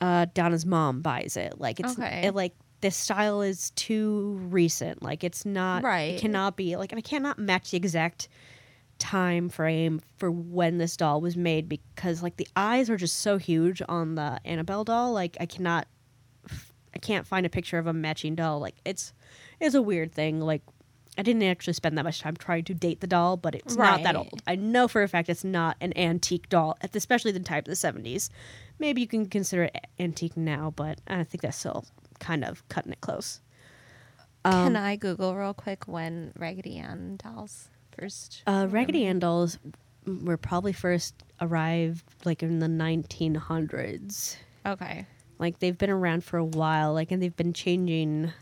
[0.01, 1.61] uh, Donna's mom buys it.
[1.61, 2.27] Like it's Okay.
[2.27, 2.55] it, like
[2.87, 5.03] the style is too recent.
[5.03, 5.83] Like it's not.
[5.83, 6.03] right.
[6.03, 6.21] It Right.
[6.21, 8.29] cannot be like, and I cannot match the exact
[8.99, 13.37] time frame for when this doll was made because like the eyes are just so
[13.39, 15.13] huge on the Annabelle doll.
[15.13, 15.87] Like I cannot,
[16.95, 18.61] I can't find a picture of a matching doll.
[18.61, 19.13] Like it's,
[19.61, 20.41] it's a weird thing.
[20.41, 20.63] Like
[21.19, 24.03] I didn't actually spend that much time trying to date the doll, but it's not
[24.05, 24.43] that old.
[24.47, 27.77] I know for a fact it's not an antique doll, especially the type of the
[27.77, 28.31] seventies.
[28.79, 31.85] Maybe you can consider it antique now, but I think that's still
[32.19, 33.41] kind of cutting it close.
[34.45, 38.43] Can I Google real quick when Raggedy Ann dolls first?
[38.47, 39.59] Uh, Raggedy Ann dolls
[40.07, 44.37] were probably first arrived like in the 1900s.
[44.65, 45.07] Okay.
[45.39, 48.33] Like they've been around for a while, like and they've been changing.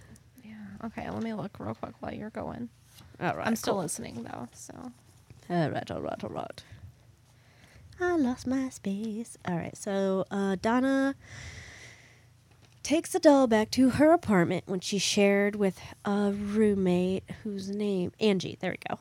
[0.44, 0.52] Yeah.
[0.84, 1.08] Okay.
[1.10, 2.68] Let me look real quick while you're going.
[3.20, 4.48] All right, I'm still listening though.
[4.52, 4.74] So.
[5.50, 6.62] All right, all right, all right.
[8.00, 9.38] I lost my space.
[9.46, 11.14] All right, so uh, Donna
[12.84, 18.12] takes the doll back to her apartment when she shared with a roommate whose name
[18.20, 18.56] Angie.
[18.60, 19.00] There we go.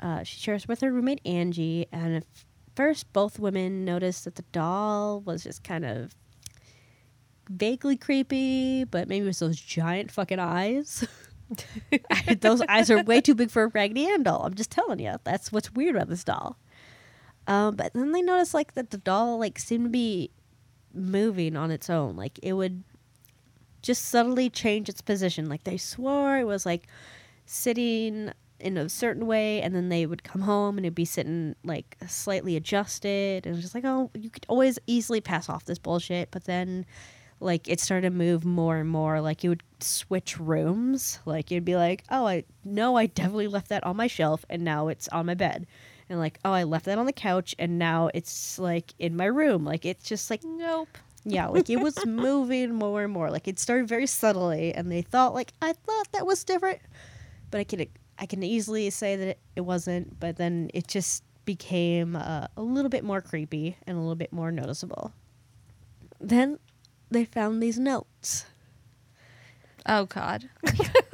[0.00, 2.24] Uh, she shares with her roommate Angie, and at
[2.74, 6.14] first both women noticed that the doll was just kind of
[7.48, 11.06] vaguely creepy, but maybe it was those giant fucking eyes.
[12.40, 14.42] those eyes are way too big for a Raggedy Ann doll.
[14.44, 15.14] I'm just telling you.
[15.22, 16.58] That's what's weird about this doll.
[17.46, 20.30] Um, but then they noticed like that the doll like seemed to be
[20.94, 22.16] moving on its own.
[22.16, 22.82] Like it would
[23.82, 25.48] just subtly change its position.
[25.48, 26.86] Like they swore it was like
[27.46, 31.56] sitting in a certain way, and then they would come home and it'd be sitting
[31.64, 33.46] like slightly adjusted.
[33.46, 36.30] And just like, oh, you could always easily pass off this bullshit.
[36.30, 36.86] But then
[37.42, 41.64] like it started to move more and more like you would switch rooms like you'd
[41.64, 45.08] be like oh i no i definitely left that on my shelf and now it's
[45.08, 45.66] on my bed
[46.12, 49.24] and like oh i left that on the couch and now it's like in my
[49.24, 49.64] room.
[49.64, 50.96] Like it's just like Nope.
[51.24, 53.30] yeah like it was moving more and more.
[53.30, 56.80] Like it started very subtly and they thought like i thought that was different.
[57.50, 57.86] But i can
[58.18, 62.88] i can easily say that it, wasn't but then it just became uh, a little
[62.88, 65.12] bit more creepy and a little bit more noticeable.
[66.20, 66.58] Then
[67.10, 68.46] they found these notes.
[69.86, 70.48] Oh God.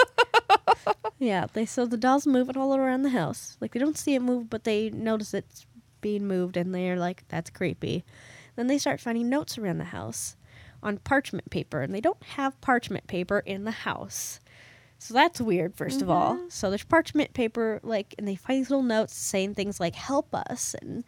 [1.19, 3.57] Yeah, they so the doll's moving all around the house.
[3.61, 5.67] Like they don't see it move, but they notice it's
[6.01, 8.05] being moved, and they're like, "That's creepy."
[8.55, 10.37] Then they start finding notes around the house
[10.83, 14.39] on parchment paper, and they don't have parchment paper in the house,
[14.99, 15.77] so that's weird.
[15.77, 16.49] 1st of all, mm-hmm.
[16.51, 20.33] so there's parchment paper, like, and they find these little notes saying things like "Help
[20.35, 21.03] us" and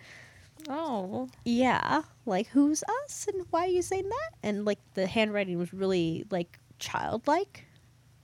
[0.68, 1.28] Oh.
[1.44, 4.30] yeah, like who's us and why are you saying that?
[4.42, 7.66] And like the handwriting was really like childlike.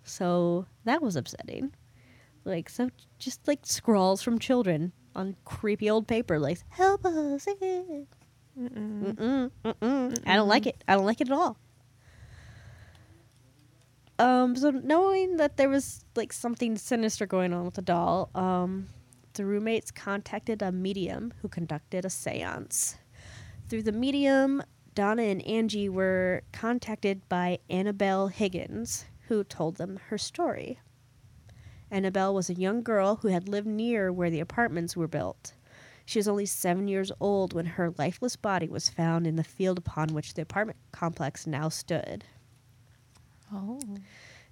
[0.06, 1.74] So that was upsetting.
[2.44, 7.46] Like so just like scrawls from children on creepy old paper like help us.
[7.48, 8.04] eh."
[8.58, 10.18] Mm-mm, mm-mm.
[10.26, 10.82] I don't like it.
[10.88, 11.58] I don't like it at all.
[14.18, 18.88] Um so knowing that there was like something sinister going on with the doll, um
[19.34, 22.96] the roommates contacted a medium who conducted a seance.
[23.68, 24.62] Through the medium,
[24.94, 30.80] Donna and Angie were contacted by Annabelle Higgins, who told them her story.
[31.90, 35.54] Annabelle was a young girl who had lived near where the apartments were built.
[36.04, 39.78] She was only seven years old when her lifeless body was found in the field
[39.78, 42.24] upon which the apartment complex now stood.
[43.52, 43.80] Oh.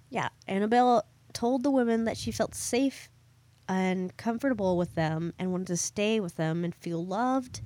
[0.09, 3.09] Yeah, Annabelle told the women that she felt safe
[3.67, 7.61] and comfortable with them and wanted to stay with them and feel loved.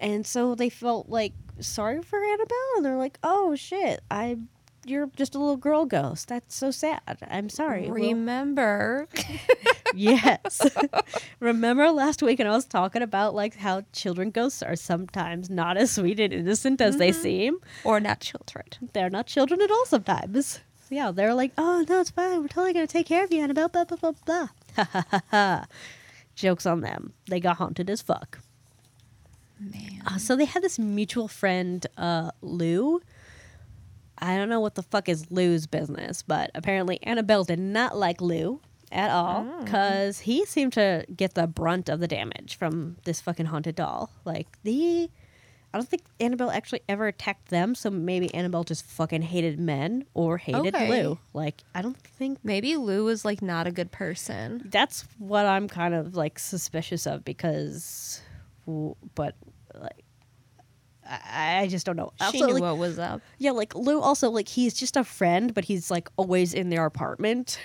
[0.00, 4.38] And so they felt like sorry for Annabelle and they're like, "Oh shit, I
[4.84, 6.28] you're just a little girl ghost.
[6.28, 7.00] That's so sad.
[7.30, 9.08] I'm sorry." Well, Remember.
[9.94, 10.60] yes.
[11.40, 15.76] Remember last week when I was talking about like how children ghosts are sometimes not
[15.76, 17.58] as sweet and innocent as they seem?
[17.84, 18.64] or not children.
[18.92, 20.60] they're not children at all sometimes.
[20.90, 22.40] Yeah, they're like, oh, no, it's fine.
[22.40, 24.48] We're totally going to take care of you, Annabelle, blah, blah, blah, blah.
[24.76, 25.66] Ha, ha, ha, ha.
[26.34, 27.12] Joke's on them.
[27.28, 28.38] They got haunted as fuck.
[29.60, 30.02] Man.
[30.06, 33.02] Uh, so they had this mutual friend, uh, Lou.
[34.20, 38.20] I don't know what the fuck is Lou's business, but apparently Annabelle did not like
[38.20, 39.64] Lou at all oh.
[39.64, 44.10] because he seemed to get the brunt of the damage from this fucking haunted doll.
[44.24, 45.10] Like, the.
[45.72, 50.06] I don't think Annabelle actually ever attacked them, so maybe Annabelle just fucking hated men
[50.14, 50.88] or hated Okay.
[50.88, 51.18] Lou.
[51.34, 54.62] Like, I don't think Maybe Lou was like not a good person.
[54.64, 58.22] that's what I'm kind of like suspicious of because,
[59.14, 59.34] but
[59.74, 60.04] like,
[61.08, 62.12] I, I just don't know.
[62.30, 63.22] She knew like, what was up.
[63.38, 66.84] yeah, like Lou also like he's just a friend, but he's like always in their
[66.84, 67.58] apartment,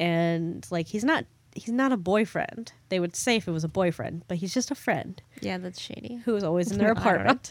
[0.00, 2.72] and like he's not he's not a boyfriend.
[2.88, 5.80] They would say if it was a boyfriend, but he's just a friend Yeah, that's
[5.80, 6.16] shady.
[6.24, 7.50] who is always in their I don't apartment.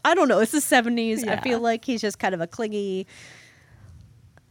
[0.04, 0.38] I don't know.
[0.40, 1.24] It's the seventies.
[1.26, 3.06] I feel like he's just kind of a clingy.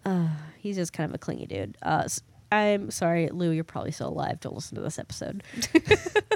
[0.05, 1.77] Uh, he's just kind of a clingy dude.
[1.81, 2.07] Uh,
[2.51, 3.51] I'm sorry, Lou.
[3.51, 4.39] You're probably still alive.
[4.39, 5.43] Don't listen to this episode.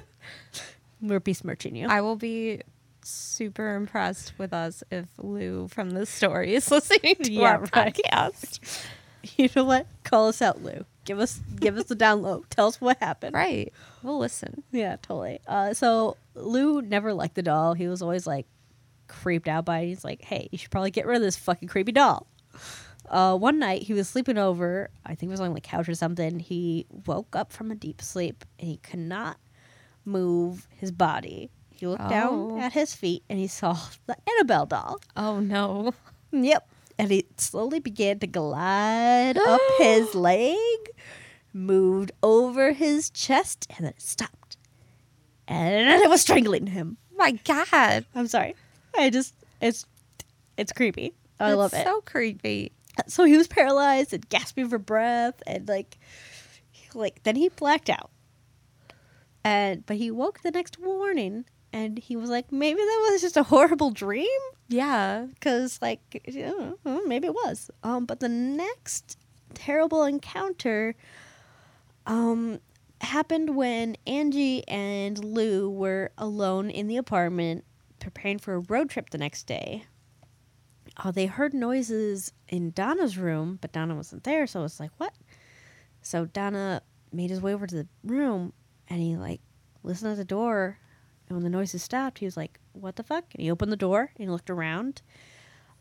[1.01, 1.88] We're besmirching you.
[1.88, 2.62] I will be
[3.07, 7.71] super impressed with us if Lou from the story is listening to Yeah, our right.
[7.95, 8.85] podcast.
[9.37, 9.87] you know what?
[10.03, 10.85] Call us out, Lou.
[11.05, 12.43] Give us give us the download.
[12.49, 13.33] Tell us what happened.
[13.33, 13.71] Right.
[14.03, 14.63] We'll listen.
[14.71, 15.39] Yeah, totally.
[15.47, 17.73] Uh, so Lou never liked the doll.
[17.73, 18.45] He was always like
[19.07, 19.87] creeped out by it.
[19.87, 22.27] He's like, hey, you should probably get rid of this fucking creepy doll.
[23.09, 25.95] Uh, one night he was sleeping over, I think it was on the couch or
[25.95, 26.39] something.
[26.39, 29.37] He woke up from a deep sleep and he could not
[30.03, 31.49] move his body.
[31.79, 32.59] He looked down Oh.
[32.59, 33.73] at his feet and he saw
[34.07, 34.99] the Annabelle doll.
[35.15, 35.93] Oh no.
[36.31, 36.67] Yep.
[36.99, 40.57] And he slowly began to glide up his leg,
[41.53, 44.57] moved over his chest, and then it stopped.
[45.47, 46.97] And it was strangling him.
[47.15, 48.05] My God.
[48.15, 48.55] I'm sorry.
[48.97, 49.85] I just it's
[50.57, 51.13] it's creepy.
[51.39, 51.83] I love it.
[51.85, 52.71] So creepy.
[53.07, 55.99] So he was paralyzed and gasping for breath and like
[56.95, 58.09] like then he blacked out.
[59.43, 61.45] And but he woke the next morning
[61.77, 64.39] and he was like maybe that was just a horrible dream?
[64.67, 65.27] Yeah.
[65.33, 67.69] because like you know, maybe it was.
[67.83, 69.17] Um but the next
[69.53, 70.95] terrible encounter
[72.05, 72.59] um
[73.01, 77.63] happened when angie and lou were alone in the apartment
[77.99, 79.85] preparing for a road trip the next day.
[81.03, 85.13] Oh they heard noises in donna's room but donna wasn't there so it's like what?
[86.01, 88.53] So donna made his way over to the room
[88.89, 89.41] and he like
[89.83, 90.79] listened at the door
[91.27, 93.77] and when the noises stopped, he was like, "What the fuck?" And he opened the
[93.77, 95.01] door and he looked around.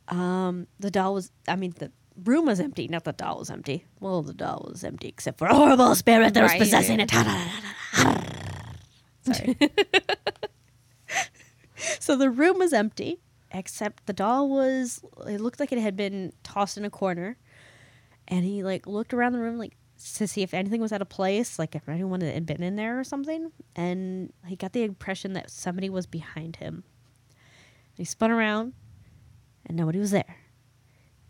[0.08, 1.90] Um, the doll was, I mean, the
[2.24, 2.88] room was empty.
[2.88, 3.84] Not the doll was empty.
[4.00, 7.10] Well, the doll was empty except for a horrible spirit that was possessing it.
[9.22, 9.56] Sorry.
[12.00, 15.04] so the room was empty except the doll was.
[15.26, 17.36] It looked like it had been tossed in a corner,
[18.28, 19.76] and he like looked around the room like
[20.16, 22.98] to see if anything was out of place, like if anyone had been in there
[22.98, 23.52] or something.
[23.74, 26.84] And he got the impression that somebody was behind him.
[27.96, 28.74] He spun around,
[29.64, 30.36] and nobody was there.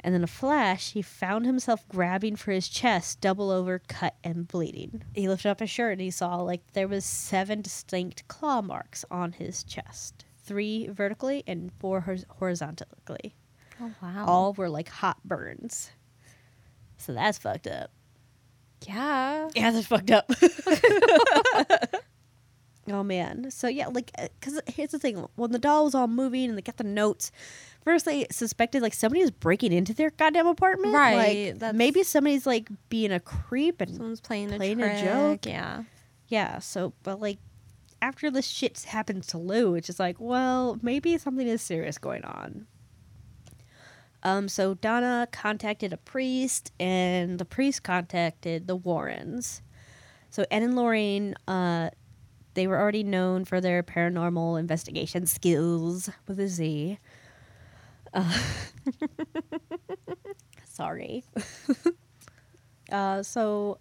[0.01, 4.47] And then a flash, he found himself grabbing for his chest, double over, cut and
[4.47, 5.03] bleeding.
[5.15, 9.05] He lifted up his shirt and he saw like there was seven distinct claw marks
[9.11, 13.35] on his chest, three vertically and four horizontally.
[13.81, 14.25] Oh wow.
[14.27, 15.91] All were like hot burns.
[16.99, 17.91] So that's fucked up.
[18.87, 19.49] Yeah.
[19.55, 20.31] Yeah, that's fucked up.
[22.89, 23.51] oh man.
[23.51, 26.57] So yeah, like, uh, because here's the thing: when the doll was all moving and
[26.59, 27.33] they got the notes,
[27.85, 30.95] first they suspected like somebody was breaking into their goddamn apartment.
[30.95, 35.05] Right, Like maybe somebody's like being a creep and Someone's playing a Playing a trick.
[35.05, 35.47] joke?
[35.47, 35.83] Yeah.
[36.29, 36.59] yeah.
[36.61, 37.39] So, but like.
[38.03, 42.25] After this shit happens to Lou, it's just like, well, maybe something is serious going
[42.25, 42.67] on.
[44.27, 49.63] Um, so Donna contacted a priest, and the priest contacted the Warrens.
[50.31, 51.91] So Ed and Lorraine, uh,
[52.55, 56.99] they were already known for their paranormal investigation skills with a Z.
[58.13, 58.39] Uh,
[60.65, 61.23] sorry.
[62.91, 63.79] uh, so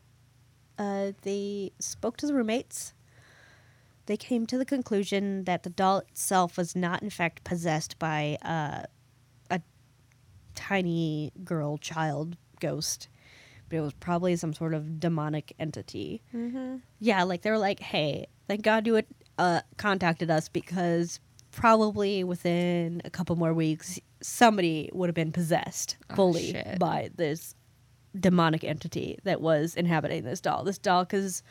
[0.78, 2.94] uh, they spoke to the roommates.
[4.06, 8.38] They came to the conclusion that the doll itself was not, in fact, possessed by
[8.44, 8.84] uh,
[10.56, 13.08] tiny girl child ghost,
[13.70, 16.22] but it was probably some sort of demonic entity.
[16.34, 16.78] Mm-hmm.
[17.00, 19.06] Yeah, like they were like, "Hey, thank God you had
[19.38, 21.20] uh, contacted us because
[21.52, 26.80] probably within a couple more weeks, somebody would have been possessed Oh, fully shit.
[26.80, 27.56] by this
[28.20, 30.64] demonic entity that was inhabiting this doll.
[30.64, 31.44] This doll, because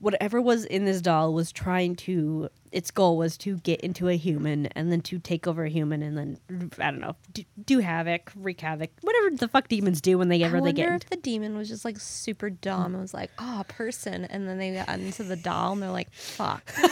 [0.00, 2.48] whatever was in this doll was trying to.
[2.70, 6.02] Its goal was to get into a human and then to take over a human
[6.02, 6.38] and then
[6.78, 10.42] I don't know, do, do havoc, wreak havoc, whatever the fuck demons do when they
[10.42, 10.86] ever they get.
[10.86, 14.26] if into the demon was just like super dumb and was like, "Oh, a person,"
[14.26, 16.70] and then they got into the doll and they're like, "Fuck."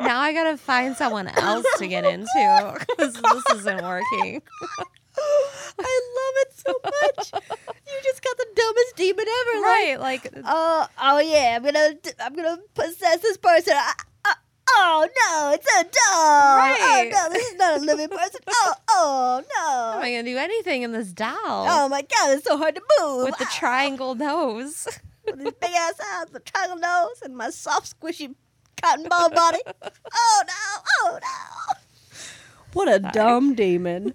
[0.00, 4.42] now I gotta find someone else to get into because this isn't working.
[5.78, 7.32] I love it so much.
[7.86, 9.60] you just got the dumbest demon ever.
[9.62, 9.96] Right?
[10.00, 13.74] Like, oh, oh yeah, I'm gonna, I'm gonna possess this person.
[13.76, 13.92] Uh,
[14.24, 14.34] uh,
[14.70, 16.56] oh no, it's a doll.
[16.56, 17.10] Right.
[17.14, 18.40] Oh no, this is not a living person.
[18.64, 20.00] Oh, oh how am no.
[20.02, 23.24] I gonna do anything in this doll Oh my god, it's so hard to move.
[23.24, 24.86] with the Ah, triangle nose?
[25.26, 28.34] with this big ass eyes, the triangle nose, and my soft, squishy
[28.80, 29.58] cotton ball body.
[30.14, 31.74] Oh no, oh no.
[32.74, 34.14] What a dumb demon.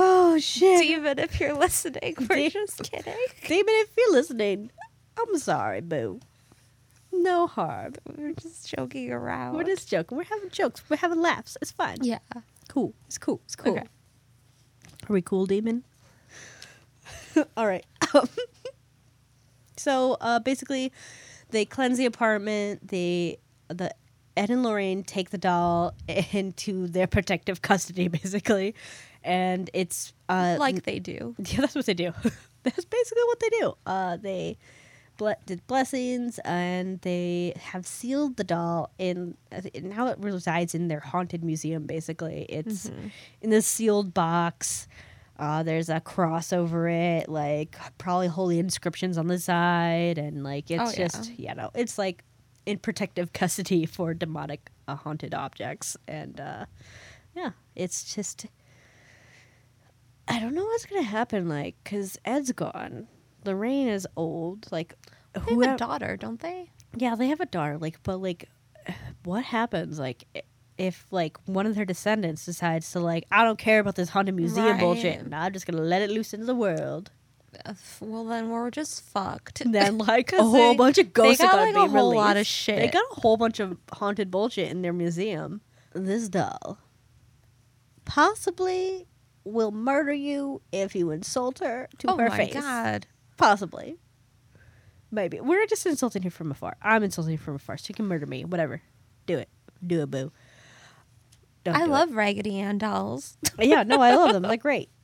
[0.00, 0.82] Oh shit.
[0.82, 3.14] Demon, if you're listening, we're just kidding.
[3.46, 4.70] Demon, if you're listening,
[5.18, 6.20] I'm sorry, boo.
[7.12, 7.94] No harm.
[8.16, 9.54] We're just joking around.
[9.54, 10.16] We're just joking.
[10.16, 10.82] We're having jokes.
[10.88, 11.56] We're having laughs.
[11.60, 11.98] It's fun.
[12.02, 12.18] yeah.
[12.68, 12.94] Cool.
[13.06, 13.40] It's cool.
[13.44, 13.72] It's cool.
[13.72, 13.82] Okay.
[13.82, 15.82] Are we cool, demon?
[17.56, 17.84] All right.
[18.14, 18.28] Um,
[19.76, 20.92] so uh, basically,
[21.50, 22.88] they cleanse the apartment.
[22.88, 23.92] They the
[24.36, 25.94] Ed and Lorraine take the doll
[26.32, 28.74] into their protective custody, basically,
[29.24, 31.34] and it's uh, like they do.
[31.46, 32.12] Yeah, that's what they do.
[32.62, 33.74] that's basically what they do.
[33.86, 34.58] Uh, they
[35.16, 39.36] ble- did blessings and they have sealed the doll in.
[39.82, 41.86] Now it resides in their haunted museum.
[41.86, 42.90] Basically, it's
[43.40, 44.88] in this sealed box.
[45.38, 50.70] Uh, there's a cross over it, like probably holy inscriptions on the side, and like
[50.70, 51.08] it's Oh, yeah.
[51.08, 52.22] just you know it's like
[52.66, 56.66] in protective custody for demonic uh, haunted objects, and uh,
[57.34, 58.44] yeah, it's just
[60.30, 63.08] I don't know what's gonna happen, like because Ed's gone,
[63.44, 64.94] Lorraine is old, like
[65.34, 66.70] They have a daughter, don't they?
[66.96, 68.48] yeah, they have a daughter, like, but like,
[69.24, 70.24] what happens, like,
[70.78, 74.34] if like one of their descendants decides to like, I don't care about this haunted
[74.34, 75.24] museum bullshit, Right.
[75.24, 77.10] and I'm just gonna let it loose into the world.
[78.00, 79.60] Well, then we're just fucked.
[79.60, 82.00] And then like a whole they- bunch of ghosts got, are gonna like, be a
[82.00, 82.76] whole lot of shit.
[82.76, 85.60] They got a whole bunch of haunted bullshit in their museum.
[85.92, 86.78] This doll
[88.04, 89.06] possibly
[89.44, 93.06] will murder you if you insult her to oh her my god.
[93.36, 93.96] Possibly.
[95.10, 95.40] Maybe.
[95.40, 96.76] We're just insulting her from afar.
[96.82, 97.76] I'm insulting her from afar.
[97.78, 98.44] She can murder me.
[98.44, 98.82] Whatever.
[99.26, 99.48] Do it.
[99.84, 100.30] Do it, boo.
[101.64, 101.88] Don't I do it.
[101.88, 103.36] love Raggedy Ann dolls.
[103.58, 104.42] yeah, no, I love them.
[104.42, 104.88] They're great.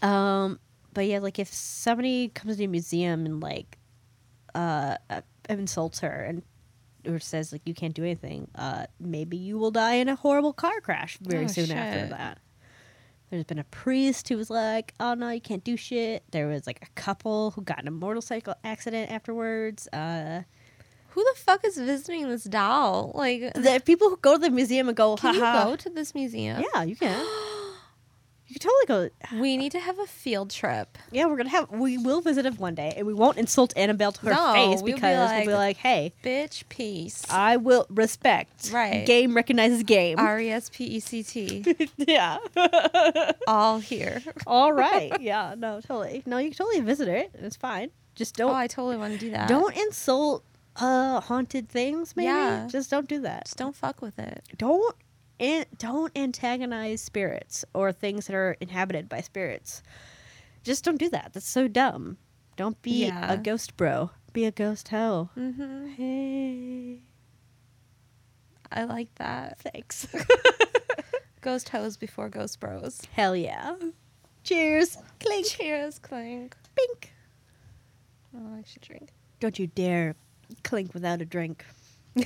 [0.00, 0.58] Um,
[0.94, 3.76] but yeah, like if somebody comes to a museum and like
[4.54, 5.20] uh uh,
[5.50, 6.42] insults her and
[7.06, 10.54] or says like you can't do anything, uh maybe you will die in a horrible
[10.54, 12.38] car crash very Oh, soon after that.
[13.32, 16.66] There's been a priest who was like, "Oh no, you can't do shit." There was
[16.66, 19.88] like a couple who got in a motorcycle accident afterwards.
[19.88, 20.42] Uh,
[21.12, 23.10] Who the fuck is visiting this doll?
[23.14, 26.14] Like, the people who go to the museum and go, can you go to this
[26.14, 26.62] museum?
[26.74, 27.24] Yeah, you can.
[28.52, 29.40] you can totally go.
[29.40, 30.98] We need to have a field trip.
[31.10, 31.70] Yeah, we're gonna have.
[31.70, 34.76] We will visit it one day, and we won't insult Annabelle to her No, face
[34.76, 37.24] we'll be because we'll be like- like, "Hey, Bitch, peace.
[37.30, 38.70] I will respect.
[38.72, 39.06] Right.
[39.06, 40.18] Game recognizes game.
[40.18, 41.64] R E S P E C T.
[41.96, 42.38] yeah.
[43.46, 44.22] All here.
[44.46, 45.12] All right.
[45.20, 45.54] Yeah.
[45.56, 45.80] No.
[45.80, 46.22] Totally.
[46.26, 46.38] No.
[46.38, 47.30] You can totally visit it.
[47.34, 47.90] It's fine.
[48.14, 48.56] Just Oh, don't.
[48.56, 49.48] I totally want to do that.
[49.48, 50.44] don't insult
[50.76, 52.14] uh haunted things.
[52.16, 52.26] Maybe.
[52.26, 52.66] Yeah.
[52.70, 53.44] Just don't do that.
[53.46, 54.42] Just don't fuck with it.
[54.58, 54.94] Don't.
[55.40, 59.82] An- don't antagonize spirits or things that are inhabited by spirits.
[60.62, 61.32] Just don't do that.
[61.32, 62.18] That's so dumb.
[62.56, 63.32] Don't be Yeah.
[63.32, 64.10] a ghost bro.
[64.32, 65.30] Be a ghost hoe.
[65.34, 67.00] hmm Hey.
[68.70, 69.58] I like that.
[69.58, 70.06] Thanks.
[71.42, 73.02] Ghost hoes before ghost bros.
[73.12, 73.74] Hell yeah.
[74.44, 74.96] Cheers.
[75.20, 75.46] Clink.
[75.46, 76.56] Cheers, clink.
[76.76, 77.12] Bink.
[78.34, 79.10] Oh, I should drink.
[79.40, 80.14] Don't you dare
[80.62, 81.64] clink without a drink.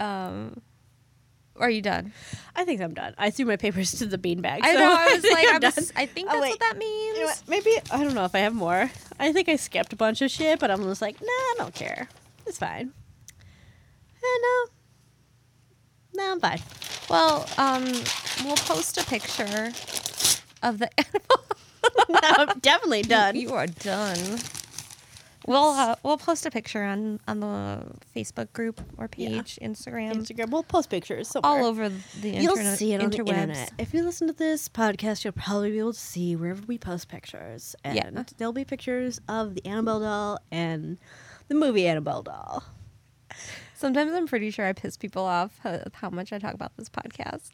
[0.00, 0.60] Um,
[1.56, 2.12] are you done?
[2.56, 3.14] I think I'm done.
[3.18, 4.60] I threw my papers to the beanbag.
[4.62, 4.94] I so know.
[4.98, 5.84] I was like, was, done.
[5.96, 6.50] I think Oh, that's wait.
[6.50, 7.16] what that means.
[7.18, 7.42] You know what?
[7.48, 8.90] Maybe I don't know if I have more.
[9.18, 11.74] I think I skipped a bunch of shit, but I'm just like, nah, I don't
[11.74, 12.08] care.
[12.46, 12.92] It's fine.
[14.22, 14.64] Eh, no,
[16.14, 16.60] no, I'm fine.
[17.08, 17.84] Well, um,
[18.44, 19.72] we'll post a picture
[20.62, 21.44] of the animal.
[22.08, 23.36] no, I'm definitely done.
[23.36, 24.38] You are done.
[25.50, 27.82] We'll uh, we'll post a picture on on the
[28.16, 30.50] Facebook group or page, Instagram, Instagram.
[30.50, 31.50] We'll post pictures somewhere.
[31.50, 32.42] all over the internet.
[32.42, 33.28] You'll see it on the interwebs.
[33.28, 33.72] internet.
[33.76, 37.08] If you listen to this podcast, you'll probably be able to see wherever we post
[37.08, 37.74] pictures.
[37.82, 38.22] And Yeah.
[38.36, 40.98] there'll be pictures of the Annabelle doll and
[41.48, 42.62] the movie Annabelle doll.
[43.80, 46.76] Sometimes I'm pretty sure I piss people off uh, how, how much I talk about
[46.76, 47.52] this podcast.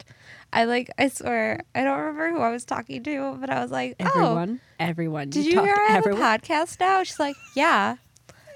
[0.53, 3.71] I like, I swear, I don't remember who I was talking to, but I was
[3.71, 4.61] like, oh, Everyone.
[4.81, 5.31] Everyone.
[5.31, 6.21] did you talk hear I have everyone.
[6.21, 7.05] a podcast now?
[7.05, 7.95] She's like, yeah.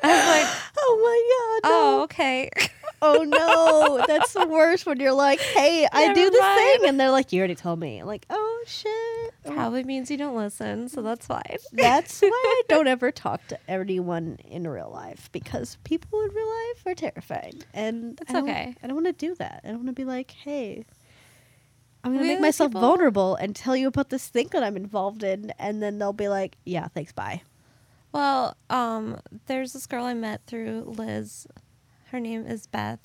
[0.02, 1.70] I was like, Oh my god.
[1.72, 2.50] oh, okay.
[3.02, 4.04] Oh no.
[4.06, 6.58] That's the worst when you're like, hey, I do this mind.
[6.80, 6.88] thing.
[6.90, 7.98] And they're like, you already told me.
[7.98, 8.92] I'm like, oh shit.
[9.44, 11.56] Probably means you don't listen, so that's fine.
[11.72, 16.48] That's why I don't ever talk to anyone in real life because people in real
[16.48, 18.74] life are terrifying, and I okay.
[18.82, 19.62] I don't want to do that.
[19.64, 20.84] I don't want to be like, hey,
[22.04, 24.76] I'm gonna We make myself people- vulnerable and tell you about this thing that I'm
[24.76, 27.42] involved in, and then they'll be like, yeah, thanks, bye.
[28.12, 31.46] Well, um, there's this girl I met through Liz.
[32.06, 32.98] Her name is Beth.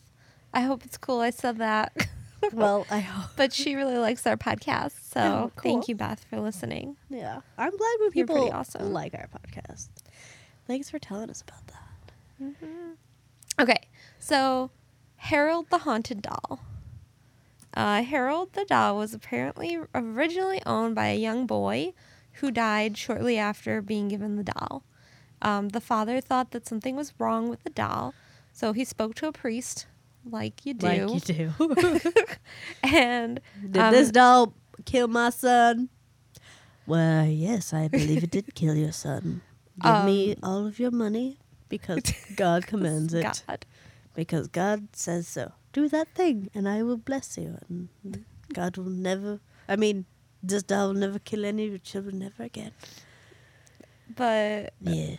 [0.54, 1.96] I hope it's cool I said that.
[2.54, 3.32] well, I hope.
[3.36, 5.64] but she really likes our podcast, so Oh, cool.
[5.72, 6.98] thank you, Beth, for listening.
[7.10, 8.92] Yeah, I'm glad when You're people awesome.
[8.94, 9.90] like our podcast.
[10.68, 12.56] Thanks for telling us about that.
[13.60, 13.88] Okay,
[14.20, 14.72] so
[15.18, 16.60] Harold the Haunted Doll.
[17.74, 21.94] Uh, Harold the doll was apparently originally owned by a young boy
[22.40, 24.84] who died shortly after being given the doll.
[25.42, 28.14] Um, the father thought that something was wrong with the doll,
[28.54, 29.86] so he spoke to a priest,
[30.30, 30.86] like you do.
[30.86, 31.52] Like you do.
[32.84, 33.40] And
[33.72, 34.54] Did um, this doll
[34.86, 35.90] kill my son?
[36.88, 39.42] Well, yes, I believe it did kill your son.
[39.80, 42.02] Give me all of your money because
[42.36, 43.44] God commands it.
[43.48, 43.66] God.
[44.14, 45.52] Because God says so.
[45.74, 47.58] Do that thing and I will bless you.
[47.68, 47.90] And
[48.54, 50.06] God will never, I mean,
[50.42, 52.72] this doll will never kill any of your children ever again.
[54.16, 55.16] But Yeah.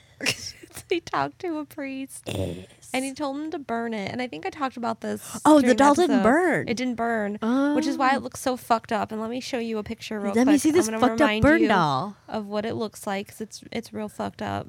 [0.90, 2.66] he talked to a priest Yes.
[2.92, 4.10] and he told him to burn it.
[4.10, 5.40] And I think I talked about this.
[5.44, 6.68] Oh, the doll didn't burn.
[6.68, 7.38] It didn't burn,
[7.74, 8.20] which is why it oh.
[8.20, 9.12] looks so fucked up.
[9.12, 10.46] And let me show you a picture real Let quick.
[10.46, 12.16] me see this fucked up burn doll.
[12.28, 14.66] of what it looks like 'cause it's it's real fucked up.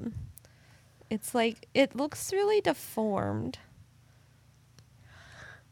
[1.10, 3.58] It's like it looks really deformed.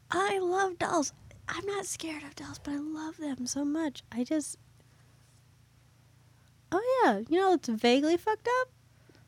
[0.09, 1.13] I love dolls.
[1.49, 4.03] I'm not scared of dolls, but I love them so much.
[4.11, 4.57] I just.
[6.71, 8.69] Oh yeah, you know it's vaguely fucked up.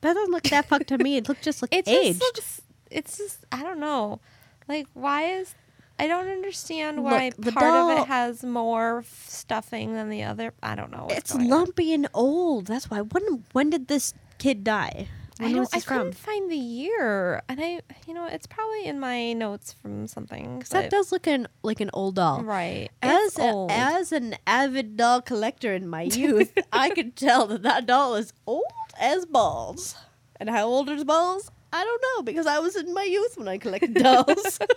[0.01, 1.17] That doesn't look that fucked to me.
[1.17, 2.19] It looked just like It aged.
[2.19, 2.61] just looks.
[2.91, 4.19] It's just I don't know.
[4.67, 5.55] Like why is
[5.99, 10.53] I don't understand why Look, the part of it has more stuffing than the other.
[10.63, 11.07] I don't know.
[11.09, 11.49] it's going on.
[11.59, 12.67] lumpy and old.
[12.67, 13.01] That's why.
[13.01, 15.07] When when did this kid die?
[15.39, 15.59] I When don't.
[15.61, 15.97] was I from?
[15.97, 20.61] couldn't find the year, and I, you know, it's probably in my notes from something.
[20.71, 22.43] that does look an, like an old doll.
[22.43, 22.89] right.
[23.01, 23.71] As a, old.
[23.71, 28.33] as an avid doll collector in my youth, I could tell that that doll is
[28.45, 28.65] old
[28.99, 29.95] as balls.
[30.41, 31.49] And how old is balls?
[31.71, 34.59] I don't know because I was in my youth when I collected dolls.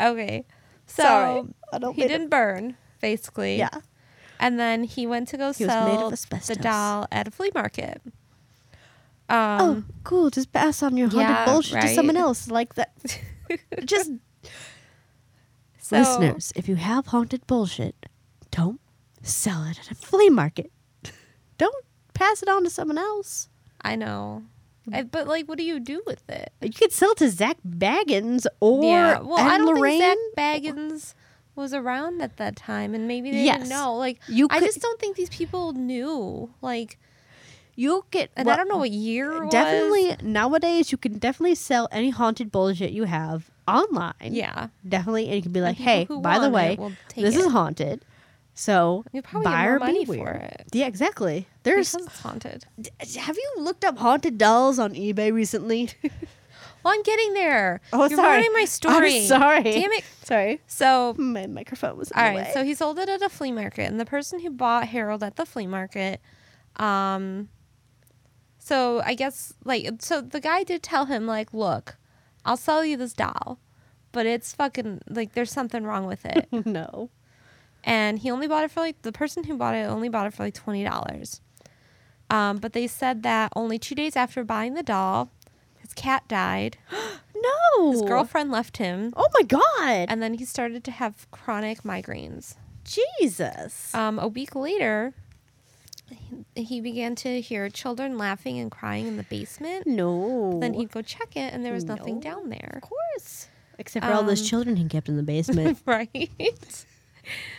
[0.00, 0.44] okay,
[0.86, 1.42] so Sorry,
[1.72, 3.56] I don't he didn't burn basically.
[3.58, 3.68] yeah.
[4.40, 8.00] and then he went to go He sell the doll at a flea market.
[9.34, 10.28] Oh, Um, cool.
[10.30, 12.92] Just pass on your haunted yeah, bullshit to someone else like that.
[13.84, 14.10] Just
[15.78, 17.94] so, listeners, if you have haunted bullshit,
[18.50, 18.80] don't
[19.22, 20.70] sell it at a flea market.
[21.58, 23.48] Don't pass it on to someone else.
[23.82, 24.42] I know,
[24.92, 26.52] I, but like, what do you do with it?
[26.60, 30.00] You could sell it to Zak Bagans or yeah, well, Ed I don't Lorraine.
[30.00, 31.14] think Zak Bagans
[31.54, 33.58] was around at that time, and maybe they Yes.
[33.58, 33.94] didn't know.
[33.96, 36.52] Like, You I just don't think these people knew.
[36.62, 36.98] Like,
[37.74, 39.52] you get and well, I don't know what year it was.
[39.52, 44.12] Definitely nowadays, you can definitely sell any haunted bullshit you have online.
[44.20, 44.68] Yeah.
[44.86, 47.40] definitely, and you can be like, "Hey, by the way, it will take this it."
[47.40, 48.04] is haunted."
[48.54, 50.64] So You probably buy or money for it.
[50.72, 51.46] Yeah, exactly.
[51.62, 51.92] There's.
[51.92, 52.64] because it's haunted.
[52.78, 55.90] d- Have you looked up haunted dolls on eBay recently?
[56.84, 57.80] Well, I'm getting there.
[57.92, 58.32] Oh, You're sorry.
[58.38, 59.18] ruining my story.
[59.20, 59.62] I'm sorry.
[59.62, 60.02] Damn it.
[60.24, 62.10] Sorry, So, my microphone was.
[62.10, 62.50] All way.
[62.52, 65.36] So he sold it at a flea market, and the person who bought Harold at
[65.36, 66.20] the flea market,
[66.76, 67.48] um,
[68.64, 71.96] so I guess like so the guy did tell him like, look,
[72.44, 73.58] I'll sell you this doll,
[74.12, 76.46] but it's fucking like there's something wrong with it.
[76.66, 77.10] no.
[77.82, 80.34] and he only bought it for like the person who bought it only bought it
[80.34, 81.40] for like twenty dollars.
[82.30, 85.30] Um, but they said that only two days after buying the doll,
[85.80, 86.78] his cat died.
[87.76, 87.90] No.
[87.90, 90.06] His girlfriend left him, Oh my god.
[90.08, 92.54] and then he started to have chronic migraines.
[92.84, 93.92] Jesus.
[93.94, 95.14] Um, a week later,
[96.54, 99.86] he, he began to hear children laughing and crying in the basement.
[99.86, 100.58] no.
[100.60, 102.20] Then he'd go check it, and there was nothing No.
[102.20, 102.80] down there.
[102.82, 103.48] Of course.
[103.78, 105.78] Except for all those Um, children he kept in the basement.
[105.86, 106.30] right.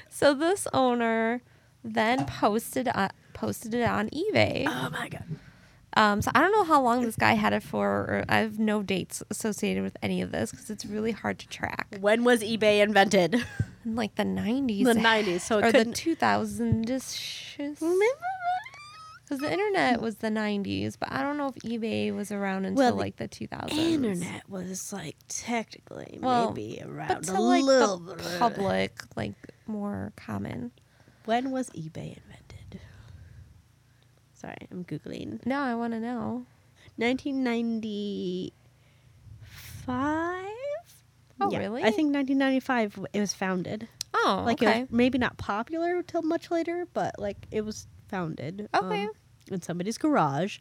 [0.09, 1.41] so this owner
[1.83, 4.65] then posted uh, posted it on eBay.
[4.67, 5.25] oh my god.
[5.95, 7.87] Um, so I don't know how long this guy had it for.
[7.87, 11.47] Or I have no dates associated with any of this because it's really hard to
[11.47, 11.97] track.
[11.99, 13.43] When was eBay invented?
[13.85, 16.89] In like the nineties, The 90s, so it or the two thousands,
[19.37, 20.95] because the internet was the nineties.
[20.95, 23.77] But I don't know if eBay was around until Well, the like the two thousands.
[23.79, 28.39] Internet was like technically Well, maybe but around to a like little the bit.
[28.39, 29.33] public, like
[29.67, 30.71] more common.
[31.25, 32.79] When was eBay invented?
[34.33, 35.45] Sorry, I'm googling.
[35.45, 36.45] No, I want to know.
[36.97, 38.51] 1995.
[41.41, 41.81] Oh, Yeah, really?
[41.81, 43.87] I think 1995 it was founded.
[44.13, 44.85] Oh, Like okay.
[44.91, 48.69] maybe not popular till much later, but like it was founded.
[48.75, 49.03] Okay.
[49.03, 49.11] um,
[49.51, 50.59] in somebody's garage,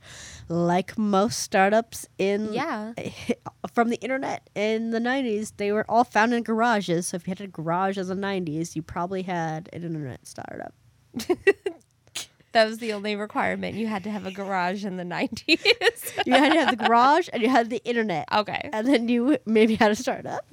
[0.49, 2.93] like most startups in yeah.
[3.75, 7.09] from the internet in the 90s, they were all found in garages.
[7.09, 10.75] So if you had a garage in the 90s, you probably had an internet startup.
[12.53, 13.77] That was the only requirement.
[13.77, 15.59] You had to have a garage in the 90s.
[16.27, 18.29] You had to have the garage and you had the internet.
[18.31, 18.69] okay.
[18.73, 20.47] And then you maybe had a startup.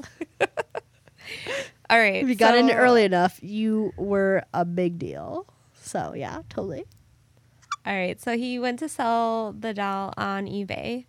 [1.90, 2.24] All right.
[2.24, 5.46] If you got in early enough, you were a big deal.
[5.82, 6.86] So yeah, totally.
[7.86, 8.20] All right.
[8.20, 11.06] So he went to sell the doll on eBay.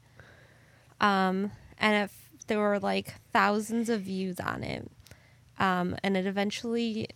[1.00, 4.90] Um, and if there were like thousands of views on it.
[5.58, 7.08] Um, and it eventually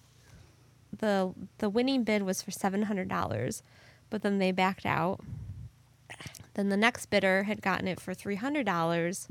[0.99, 3.63] the the winning bid was for seven hundred dollars,
[4.11, 5.21] but then they backed out.
[6.55, 9.27] Then the next bidder had gotten it for three hundred dollars,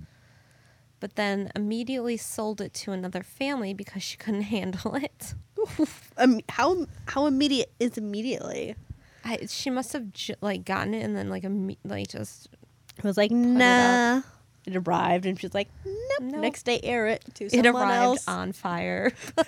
[0.99, 5.35] but then immediately sold it to another family because she couldn't handle it.
[6.17, 8.75] Um, how how immediate is immediately?
[9.23, 12.49] I, she must have j- like gotten it and then like imme- like just
[12.97, 14.21] It was like nah.
[14.65, 15.95] It arrived and she's like, nope.
[16.21, 16.41] Nope.
[16.41, 18.27] Next day, air it to someone it arrived else.
[18.29, 19.11] on fire.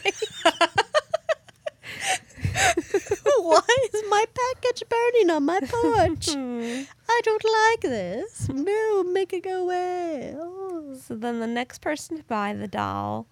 [3.38, 3.61] Why
[3.93, 6.30] is my package burning on my porch?
[6.30, 8.49] I don't like this.
[8.49, 10.36] No, make it go away.
[10.38, 10.95] Oh.
[11.01, 13.28] So then the next person to buy the doll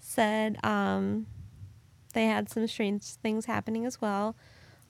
[0.00, 1.26] said um,
[2.14, 4.36] they had some strange things happening as well.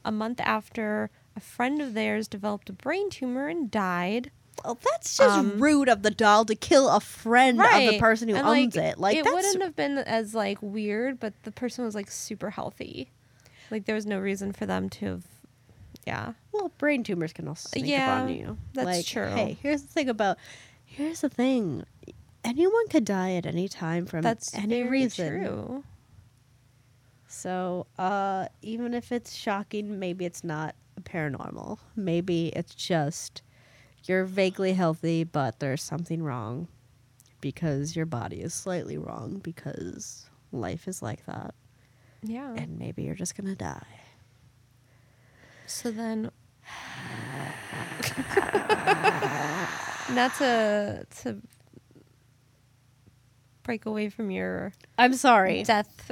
[0.09, 4.31] A month after, a friend of theirs developed a brain tumor and died.
[4.65, 8.29] Well, that's just Um, rude of the doll to kill a friend of the person
[8.31, 8.99] who And, owns it.
[8.99, 13.11] Like it wouldn't have been as like weird, but the person was like super healthy.
[13.71, 15.25] Like there was no reason for them to have.
[16.07, 16.33] Yeah.
[16.53, 18.57] well, brain tumors can also sneak Yeah, up on you.
[18.73, 19.29] that's like, true.
[19.29, 20.39] Hey, here's the thing about.
[20.87, 21.85] Here's the thing.
[22.45, 25.43] Anyone could die at any time from That's any reason.
[25.43, 25.85] true.
[27.29, 31.79] So, uh, even if it's shocking, maybe it's not paranormal.
[31.95, 33.43] Maybe it's just
[34.05, 36.69] you're vaguely healthy, but there's something wrong
[37.41, 41.55] because your body is slightly wrong because life is like that.
[42.23, 42.55] Yeah.
[42.55, 44.01] And maybe you're just gonna die.
[45.67, 46.31] So then,
[50.11, 51.37] not to to
[53.63, 55.63] break away from your I'm sorry.
[55.63, 56.11] death,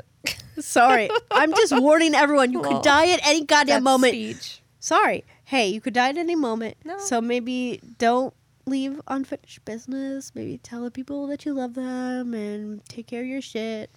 [0.61, 1.09] sorry.
[1.30, 2.52] I'm just warning everyone.
[2.52, 4.12] You could die at any goddamn moment.
[4.12, 4.62] speech.
[4.80, 5.24] Sorry.
[5.44, 6.76] Hey, you could die at any moment.
[6.84, 6.98] No.
[6.98, 8.34] So maybe don't
[8.66, 10.32] leave unfinished business.
[10.34, 13.90] Maybe tell the people that you love them and take care of your shit.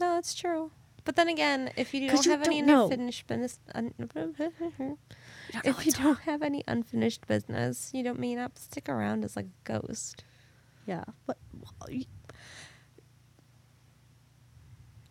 [0.00, 0.70] No, that's true.
[1.04, 2.84] But then again, if you don't you have any don't know.
[2.84, 3.94] unfinished business, un-
[5.64, 9.46] if you don't have any unfinished business, you don't may not stick around as like
[9.46, 10.24] a ghost.
[10.86, 11.04] Yeah.
[11.26, 11.88] But well,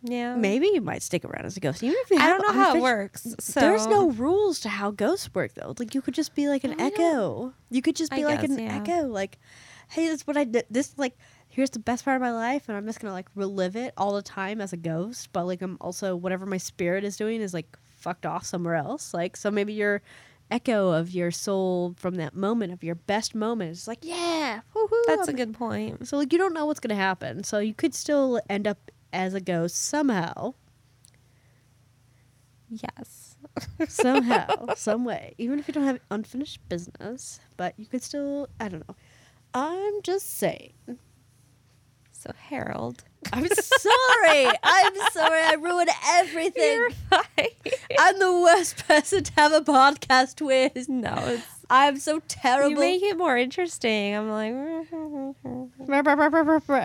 [0.02, 0.36] Yeah.
[0.36, 1.82] maybe you might stick around as a ghost.
[1.82, 3.34] Even if you I have don't know how it works.
[3.40, 5.74] So There's no rules to how ghosts work, though.
[5.78, 6.84] Like you could just be like an I know.
[6.86, 7.54] echo.
[7.70, 8.76] You could just I be like guess, an yeah.
[8.76, 9.06] echo.
[9.08, 9.38] Like,
[9.88, 10.66] hey, this is what I did.
[10.70, 11.16] This like
[11.48, 14.14] here's the best part of my life, and I'm just gonna like relive it all
[14.14, 15.30] the time as a ghost.
[15.32, 19.12] But like I'm also whatever my spirit is doing is like fucked off somewhere else.
[19.12, 20.00] Like so maybe your
[20.50, 25.02] echo of your soul from that moment of your best moment is like yeah, woohoo,
[25.08, 26.06] That's a I'm- good point.
[26.06, 27.42] So like you don't know what's gonna happen.
[27.42, 28.78] So you could still end up
[29.12, 30.54] as a ghost somehow.
[32.68, 33.36] Yes.
[33.88, 38.68] somehow, some way, even if you don't have unfinished business, but you could still, I
[38.68, 38.96] don't know.
[39.54, 40.74] I'm just saying.
[42.12, 44.46] So Harold, I'm sorry.
[44.62, 45.40] I'm sorry.
[45.40, 46.62] I ruined everything.
[46.74, 47.48] you're fine.
[47.98, 50.88] I'm the worst person to have a podcast with.
[50.88, 52.70] no, it's I'm so terrible.
[52.70, 54.14] you make it more interesting.
[54.16, 54.52] I'm like.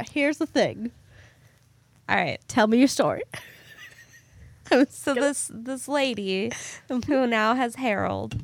[0.12, 0.92] Here's the thing.
[2.10, 2.40] All right.
[2.48, 3.22] Tell me your story.
[4.90, 6.52] So this this lady
[7.06, 8.42] who now has Harold,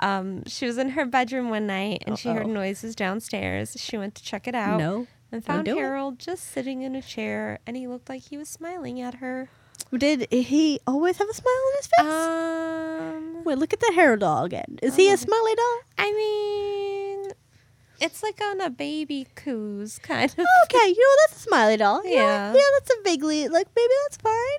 [0.00, 3.74] um, she was in her bedroom one night and she heard noises downstairs.
[3.78, 5.06] She went to check it out No.
[5.32, 5.80] and found do it.
[5.80, 9.48] Harold just sitting in a chair, and he looked like he was smiling at her.
[9.96, 12.06] Did he always have a smile on his face?
[13.38, 14.78] Um, Wait, look at the Harold doll again.
[14.82, 15.78] Is he a smiley doll?
[15.96, 17.05] I mean,
[18.00, 20.38] it's like on a baby coos kind of.
[20.64, 22.02] okay, you know that's a smiley doll.
[22.04, 22.54] Yeah, Yeah.
[22.54, 24.58] yeah, that's a vaguely like maybe that's fine.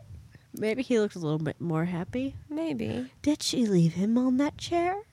[0.60, 2.36] Maybe he looks a little bit more happy.
[2.50, 5.04] Maybe Did she leave him on that chair?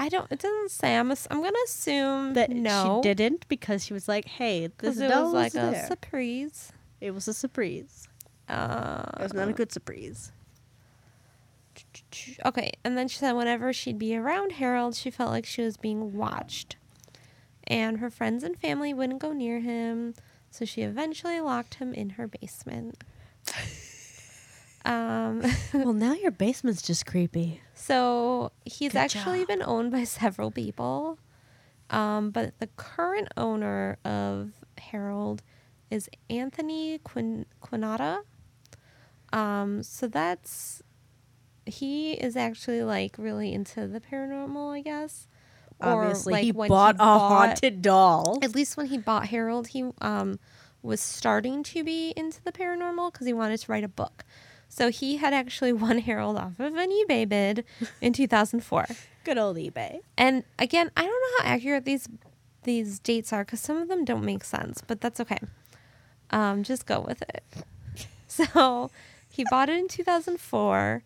[0.00, 0.30] I don't.
[0.30, 0.96] It doesn't say.
[0.96, 1.10] I'm.
[1.10, 3.00] ass- I'm gonna assume That no.
[3.02, 5.70] she didn't because she was like, "Hey, this Because it doll was like was a
[5.72, 6.72] there." surprise.
[7.00, 8.06] it was a surprise.
[8.48, 10.30] Uh, It was not a good surprise.
[12.44, 15.76] Okay, and then she said whenever she'd be around Harold, she felt like she was
[15.76, 16.76] being watched.
[17.68, 20.14] And her friends and family wouldn't go near him,
[20.50, 23.04] so she eventually locked him in her basement.
[24.84, 25.42] um,
[25.74, 27.60] well, now your basement's just creepy.
[27.74, 29.48] so he's Good actually job.
[29.48, 31.18] been owned by several people.
[31.90, 35.42] Um, but the current owner of Harold
[35.90, 38.20] is Anthony Quin- Quinata.
[39.32, 40.82] Um, so that's
[41.66, 45.26] he is actually like really into the paranormal, I guess.
[45.80, 48.38] Obviously, like, he when bought a bought- haunted doll.
[48.42, 50.38] At least when he bought Harold, he um
[50.82, 54.24] was starting to be into the paranormal because he wanted to write a book.
[54.68, 57.64] So he had actually won Harold off of an eBay bid
[58.00, 58.86] in 2004.
[59.24, 60.00] Good old eBay.
[60.16, 62.08] And again, I don't know how accurate these
[62.64, 65.38] these dates are because some of them don't make sense, but that's okay.
[66.30, 67.44] Um, just go with it.
[68.30, 68.90] So
[69.30, 71.02] he bought it in 2004,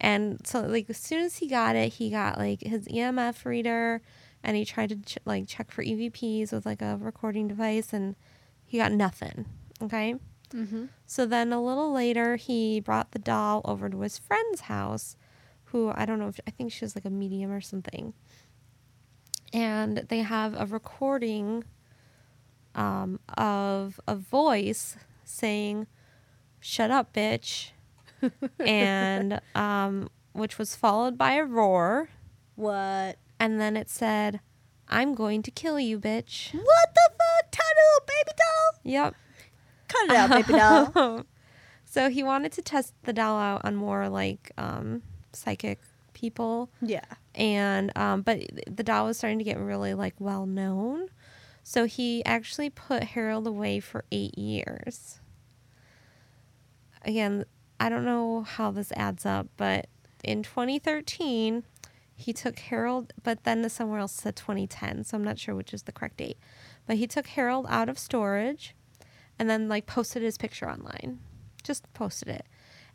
[0.00, 4.00] and so like as soon as he got it, he got like his EMF reader,
[4.42, 8.16] and he tried to ch- like check for EVPs with like a recording device, and
[8.64, 9.44] he got nothing.
[9.82, 10.14] Okay.
[10.54, 10.86] Mm-hmm.
[11.06, 15.16] So then a little later, he brought the doll over to his friend's house,
[15.64, 18.14] who I don't know if I think she was like a medium or something.
[19.52, 21.64] And they have a recording
[22.74, 25.86] um, of a voice saying,
[26.58, 27.72] "Shut up, bitch,"
[28.58, 32.08] and um, which was followed by a roar,
[32.56, 33.16] What?
[33.38, 34.40] and then it said,
[34.88, 37.18] "I'm going to kill you, bitch." What the fuck?
[37.76, 38.80] Little baby doll.
[38.84, 39.14] Yep.
[39.88, 41.24] Cut it out, baby doll.
[41.84, 45.02] so he wanted to test the doll out on more like um,
[45.32, 45.80] psychic
[46.12, 46.68] people.
[46.82, 47.04] yeah.
[47.34, 51.08] and um, but the doll was starting to get really like well known
[51.62, 55.20] so he actually put harold away for eight years
[57.04, 57.44] again
[57.80, 59.88] i don't know how this adds up but
[60.22, 61.64] in 2013
[62.14, 65.82] he took harold but then somewhere else said 2010 so i'm not sure which is
[65.84, 66.38] the correct date.
[66.86, 68.74] But he took harold out of storage
[69.38, 71.20] and then like posted his picture online.
[71.62, 72.46] Just posted it.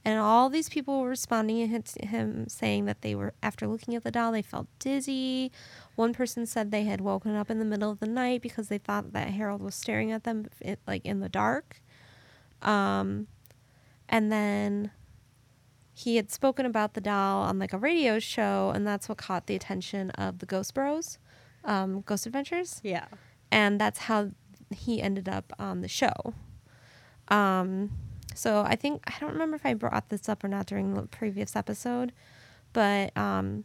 [0.04, 4.04] And all these people were responding to him saying that they were after looking at
[4.04, 5.52] the doll they felt dizzy.
[5.96, 8.78] One person said they had woken up in the middle of the night because they
[8.78, 10.46] thought that harold was staring at them
[10.86, 11.82] like in the dark.
[12.62, 13.28] Um,
[14.10, 14.92] and then
[15.94, 19.48] he had spoken about the doll on like a radio show and that's what caught
[19.48, 21.18] the attention of the ghost bros
[21.64, 23.06] um, ghost adventures Yeah.
[23.52, 24.32] and that's how
[24.76, 26.34] he ended up on the show.
[27.28, 27.92] Um,
[28.34, 31.04] so I think I don't remember if I brought this up or not during the
[31.04, 32.12] previous episode,
[32.74, 33.64] but um,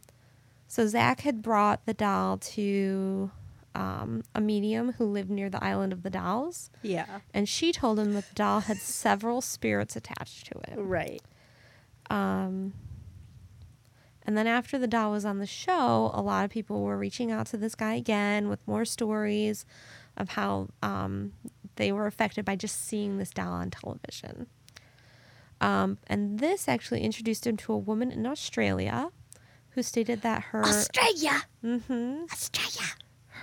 [0.67, 3.31] so Zak had brought the doll to
[3.75, 7.21] um, a medium who lived near the island of the dolls, Yeah.
[7.33, 10.77] and she told him that the doll had several spirits attached to it.
[10.77, 11.21] Right.
[12.09, 12.73] Um,
[14.25, 17.31] and then after the doll was on the show, a lot of people were reaching
[17.31, 19.65] out to this guy again with more stories
[20.17, 21.31] of how um,
[21.77, 24.47] they were affected by just seeing this doll on television.
[25.61, 29.09] Um, and this actually introduced him to a woman in Australia
[29.71, 31.43] who stated that her Australia.
[31.63, 32.29] Mhm.
[32.31, 32.89] Australia.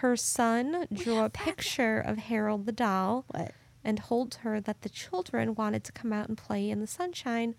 [0.01, 3.53] Her son drew a picture of Harold the doll What?
[3.85, 7.55] and told her that the children wanted to come out and play in the sunshine,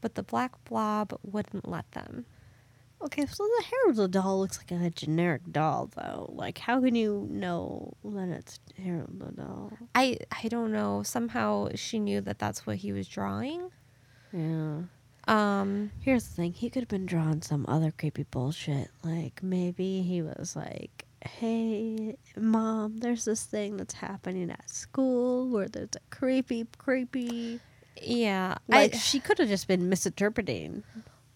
[0.00, 2.26] but the black blob wouldn't let them.
[3.00, 6.32] Okay, so the Harold the doll looks like a generic doll, though.
[6.34, 9.72] Like, how can you know that it's Harold the doll?
[9.94, 11.02] I I don't know.
[11.04, 13.70] Somehow she knew that that's what he was drawing.
[14.32, 14.80] Yeah.
[15.28, 18.90] Um, Here's the thing: he could have been drawing some other creepy bullshit.
[19.04, 21.04] Like maybe he was like,
[21.38, 27.60] "Hey, mom, there's this thing that's happening at school where there's a creepy, creepy."
[28.00, 28.56] yeah.
[28.68, 30.82] Like I, she could have just been misinterpreting.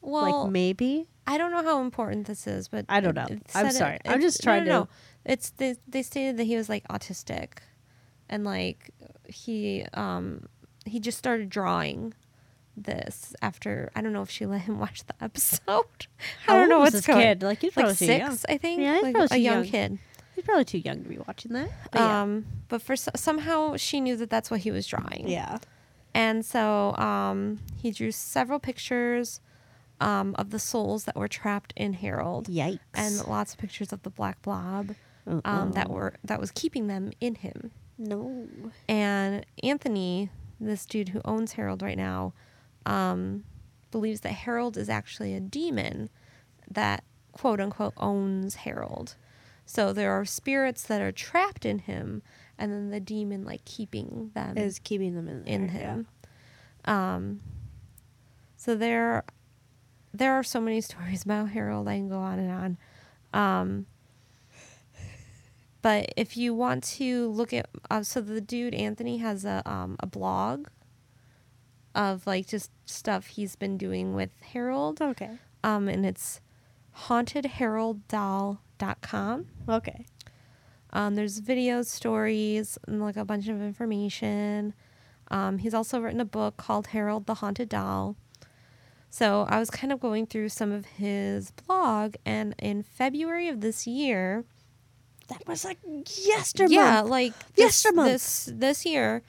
[0.01, 1.07] well, like maybe.
[1.27, 3.27] I don't know how important this is, but I don't know.
[3.29, 3.99] I'm said it- sorry.
[4.07, 4.85] I'm just trying no, no.
[4.85, 4.91] to-
[5.25, 7.59] It's they, they stated that he was like autistic,
[8.29, 8.91] and like
[9.27, 10.47] he um
[10.85, 12.13] he just started drawing
[12.77, 16.07] this after I don't know if she let him watch the episode.
[16.49, 17.21] I don't know what's this going.
[17.21, 17.43] kid?
[17.43, 18.31] Like he's like probably young.
[18.31, 18.81] six, I think.
[18.81, 19.65] Yeah, he's like probably a young, young.
[19.65, 19.99] kid.
[20.35, 21.69] He's probably too young to be watching that.
[21.91, 22.23] But yeah.
[22.23, 25.29] Um, but for somehow she knew that that's what he was drawing.
[25.29, 25.59] yeah.
[26.15, 29.41] And so um, he drew several pictures
[30.01, 32.81] um, of the souls that were trapped in Harold, Yikes.
[32.95, 34.95] and lots of pictures of the black blob
[35.45, 37.71] um, that were that was keeping them in him.
[37.99, 38.47] no.
[38.89, 40.29] And Anthony,
[40.61, 42.33] this dude who owns Harold right now,
[42.87, 43.45] um,
[43.91, 46.11] believes that Harold is actually a demon
[46.71, 49.17] that quote unquote owns Harold.
[49.65, 52.23] So there are spirits that are trapped in him,
[52.59, 55.55] and then the demon like keeping them Is keeping them in there.
[55.55, 55.71] in yeah.
[55.73, 56.07] him.
[56.85, 57.41] Um,
[58.57, 59.25] so there,
[60.13, 61.89] there are so many stories about Harold.
[61.89, 62.79] I can go on and on.
[63.41, 63.87] Um,
[65.81, 69.97] but if you want to look at, uh, so the dude Anthony has a um,
[70.01, 70.69] a blog
[71.95, 75.01] of like just stuff he's been doing with Harold.
[75.03, 75.33] Okay.
[75.65, 76.41] Um, and it's
[77.09, 79.47] hauntedharolddoll.com.
[79.69, 80.07] Okay.
[80.95, 84.75] Um, there's videos, stories, and like a bunch of information.
[85.29, 88.17] Um, he's also written a book called Harold the Haunted Doll.
[89.09, 93.61] So I was kind of going through some of his blog, and in February of
[93.61, 94.45] this year,
[95.29, 95.79] That was like
[96.27, 96.75] yesterday.
[96.75, 98.05] yeah, like this, Yestermonth.
[98.07, 99.23] this this year,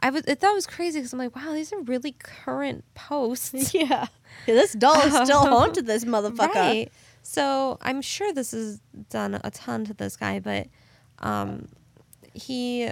[0.00, 2.84] I was I thought it was crazy because I'm like, wow, these are really current
[2.94, 3.74] posts.
[3.74, 4.06] yeah.
[4.46, 6.54] This doll is still haunted this motherfucker.
[6.54, 6.92] Right.
[7.22, 8.80] So I'm sure this has
[9.10, 10.68] done a ton to this guy, but
[11.18, 11.68] um,
[12.32, 12.90] he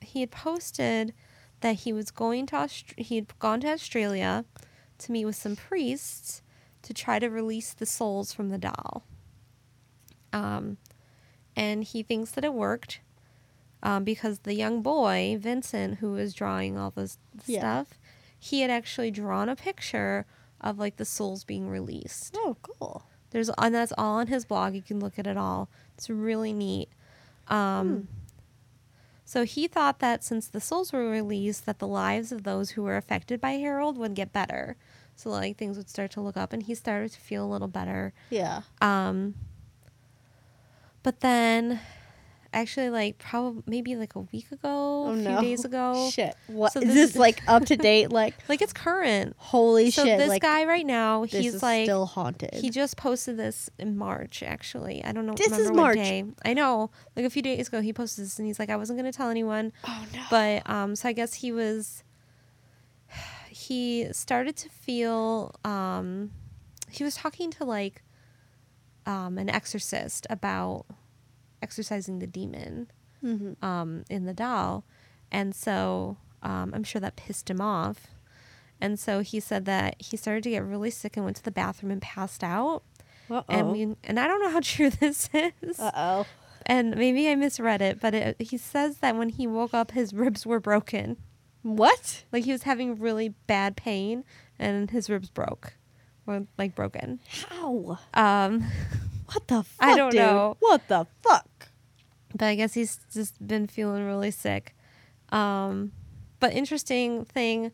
[0.00, 1.12] he had posted
[1.60, 4.44] that he was going to Aust- he had gone to Australia
[4.98, 6.42] to meet with some priests
[6.82, 9.04] to try to release the souls from the doll.
[10.32, 10.76] Um,
[11.56, 13.00] and he thinks that it worked
[13.82, 17.60] um, because the young boy Vincent, who was drawing all this Yeah.
[17.60, 17.98] stuff,
[18.38, 20.26] he had actually drawn a picture
[20.60, 22.34] of like the souls being released.
[22.38, 23.04] Oh, cool.
[23.30, 24.74] There's and that's all on his blog.
[24.74, 25.68] You can look at it all.
[25.96, 26.88] It's really neat.
[27.48, 28.08] Um,
[29.24, 32.82] So he thought that since the souls were released, that the lives of those who
[32.84, 34.76] were affected by Harold would get better.
[35.16, 37.66] So like things would start to look up, and he started to feel a little
[37.68, 38.12] better.
[38.30, 38.62] Yeah.
[38.80, 39.34] Um,
[41.02, 41.80] but then
[42.52, 44.58] actually like probably maybe like a week ago,
[45.06, 45.40] Oh a few no.
[45.40, 46.08] days ago.
[46.12, 46.34] Shit.
[46.46, 48.10] What So is this this is- like up to date?
[48.10, 49.34] Like Like it's current.
[49.38, 49.94] holy shit.
[49.94, 50.18] so shit!
[50.18, 52.54] this like guy right now, this he's is like still haunted.
[52.54, 54.42] he just posted this in March.
[54.42, 55.34] Actually, I don't know.
[55.34, 55.96] This is March.
[55.96, 56.24] day.
[56.44, 56.90] I know.
[57.14, 59.28] Like a few days ago, he posted this, and he's like, I wasn't gonna tell
[59.30, 60.22] anyone, oh no.
[60.30, 62.02] but um, so I guess he was.
[63.48, 65.54] He started to feel.
[65.64, 66.30] Um,
[66.90, 68.02] he was talking to like,
[69.06, 70.84] um, an exorcist about
[71.62, 72.90] exorcising the demon
[73.24, 73.62] Mhm.
[73.62, 74.84] um, in the doll.
[75.32, 78.06] And so um, I'm sure that pissed him off.
[78.80, 81.50] And so he said that he started to get really sick and went to the
[81.50, 82.82] bathroom and passed out.
[83.30, 85.80] Uh And we and I don't know how true this is.
[85.80, 86.26] Uh oh.
[86.66, 90.12] And maybe I misread it, but it, he says that when he woke up, his
[90.12, 91.16] ribs were broken.
[91.62, 92.24] What?
[92.32, 94.24] Like he was having really bad pain,
[94.58, 95.74] and his ribs broke,
[96.26, 97.18] or like broken.
[97.48, 97.98] How?
[98.14, 98.64] Um,
[99.32, 99.74] What the fuck?
[99.80, 100.20] I don't dude?
[100.20, 100.56] know.
[100.60, 101.45] What the fuck?
[102.36, 104.74] But I guess he's just been feeling really sick.
[105.30, 105.92] Um,
[106.40, 107.72] but interesting thing,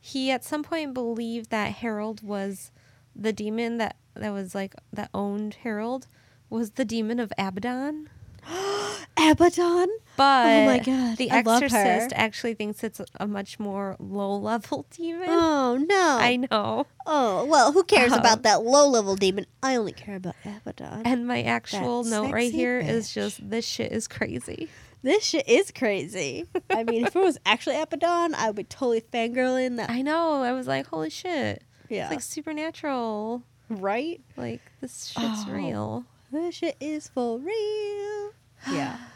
[0.00, 2.70] he at some point believed that Harold was
[3.16, 6.06] the demon that that was like that owned Harold
[6.48, 8.08] was the demon of Abaddon.
[9.16, 9.88] Abaddon?
[10.16, 11.38] But Oh my God, the I.
[11.38, 15.28] Exorcist actually thinks it's a much more low level demon.
[15.28, 16.18] Oh no.
[16.20, 16.86] I know.
[17.06, 19.46] Oh well, who cares Um, about that low level demon?
[19.62, 21.02] I only care about Abaddon.
[21.04, 23.14] And my actual That note right here is bitch.
[23.14, 24.68] just this shit is crazy.
[25.02, 26.46] this shit is crazy.
[26.70, 29.90] I mean, if it was actually Abaddon, I would be totally fangirling that.
[29.90, 30.42] I know.
[30.42, 31.62] I was like, holy shit.
[31.88, 32.04] yeah.
[32.04, 33.42] It's like supernatural.
[33.68, 34.20] right?
[34.36, 35.50] Like this shit's Oh.
[35.52, 36.04] real.
[36.34, 38.32] This shit is for real.
[38.72, 38.96] Yeah.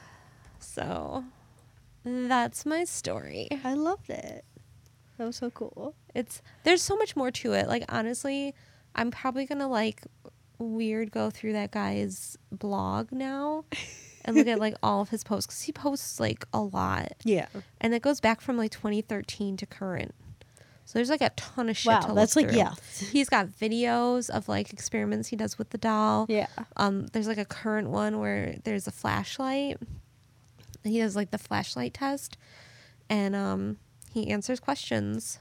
[0.61, 1.25] So
[2.05, 3.49] that's my story.
[3.64, 4.45] I loved it.
[5.16, 5.95] That was so cool.
[6.14, 7.66] It's there's so much more to it.
[7.66, 8.55] Like honestly,
[8.95, 10.03] I'm probably gonna like
[10.59, 13.64] weird go through that guy's blog now
[14.25, 17.47] and look at like all of his posts because he posts like a lot, Yeah.
[17.81, 20.14] and it goes back from like 2013 to current.
[20.89, 21.93] So there's like a ton of shit.
[21.93, 22.57] Wow, to that's like through.
[22.57, 22.72] yeah.
[23.12, 26.24] He's got videos of like experiments he does with the doll.
[26.30, 26.47] Yeah.
[26.78, 29.76] Um, there's like a current one where there's a flashlight.
[30.84, 32.39] He does like the flashlight test,
[33.11, 33.76] and um,
[34.14, 35.41] he answers questions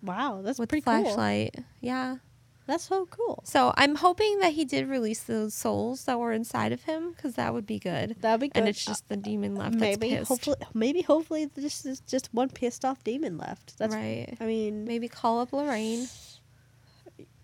[0.00, 1.56] Wow, that's with pretty the flashlight.
[1.80, 2.18] Yeah.
[2.66, 3.42] That's so cool.
[3.44, 7.34] So I'm hoping that he did release those souls that were inside of him, because
[7.34, 8.16] that would be good.
[8.20, 8.58] That'd be good.
[8.60, 9.74] And it's just the demon left.
[9.74, 10.28] maybe that's pissed.
[10.28, 13.76] hopefully maybe hopefully this is just one pissed off demon left.
[13.78, 14.34] That's right.
[14.40, 16.08] I mean, Maybe call up Lorraine.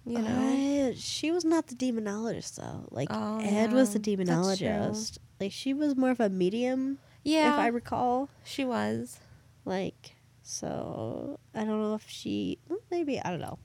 [0.07, 0.91] You know.
[0.91, 2.89] Uh, she was not the demonologist though.
[2.91, 5.19] Like Oh, Ed was the demonologist.
[5.39, 7.53] Like she was more of a medium, yeah.
[7.53, 8.31] if I recall.
[8.43, 9.21] she was.
[9.67, 12.59] Like so, I don't know if she
[12.91, 13.59] maybe I don't know.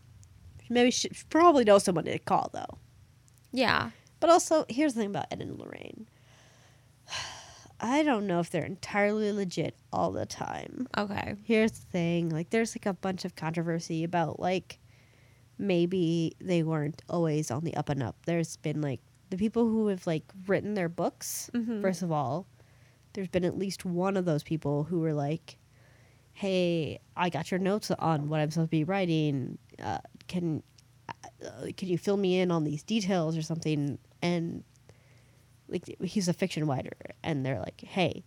[0.69, 2.77] Maybe she, she probably knows someone to call though.
[3.51, 3.91] Yeah.
[4.19, 6.07] But also, here's the thing about Ed and Lorraine.
[7.79, 10.87] I don't know if they're entirely legit all the time.
[10.97, 11.35] Okay.
[11.43, 14.79] Here's the thing, like there's like a bunch of controversy about like
[15.57, 18.15] maybe they weren't always on the up and up.
[18.25, 21.49] There's been like the people who have like written their books.
[21.53, 21.81] Mhm.
[21.81, 22.47] First of all,
[23.13, 25.57] there's been at least one of those people who were like,
[26.33, 29.57] "Hey, I got your notes on what I'm supposed to be writing.
[29.81, 29.99] Uh,
[30.35, 30.63] can
[31.09, 34.63] uh, can you fill me in on these details or something?" And
[35.67, 38.23] like he's a fiction writer, and they're like, "Hey,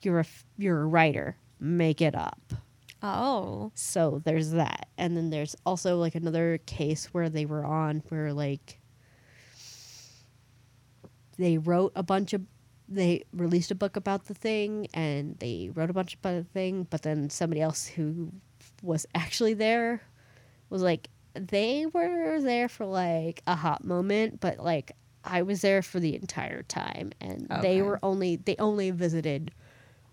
[0.00, 1.36] you're a f- you're a writer.
[1.60, 2.54] Make it up."
[3.02, 3.72] Oh.
[3.74, 4.88] So there's that.
[4.96, 8.80] And then there's also like another case where they were on where like
[11.36, 12.42] they wrote a bunch of
[12.88, 16.86] they released a book about the thing and they wrote a bunch about the thing,
[16.90, 18.32] but then somebody else who
[18.82, 20.02] was actually there
[20.72, 24.92] was like they were there for like a hot moment, but like
[25.24, 27.60] I was there for the entire time and Okay.
[27.62, 29.52] they were only they only visited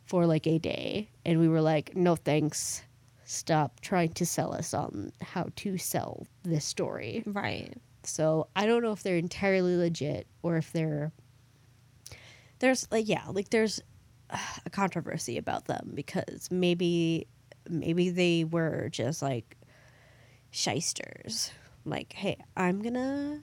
[0.05, 2.83] for like a day and we were like no thanks
[3.25, 7.73] stop trying to sell us on how to sell this story Right.
[8.03, 11.11] so i don't know if they're entirely legit or if they're
[12.59, 13.81] there's like yeah like there's
[14.65, 17.27] a controversy about them because maybe
[17.69, 19.55] maybe they were just like
[20.51, 21.51] shysters.
[21.85, 23.41] Like hey i'm gonna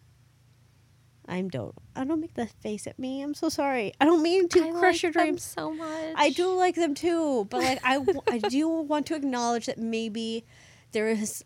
[1.27, 3.23] i'm don't i don't make the face at me.
[3.23, 3.93] I'm so sorry.
[4.01, 5.43] I don't mean to I crush like your dreams.
[5.43, 6.15] so much.
[6.17, 10.45] I do like them too, but like I, I do want to acknowledge that maybe
[10.93, 11.45] there is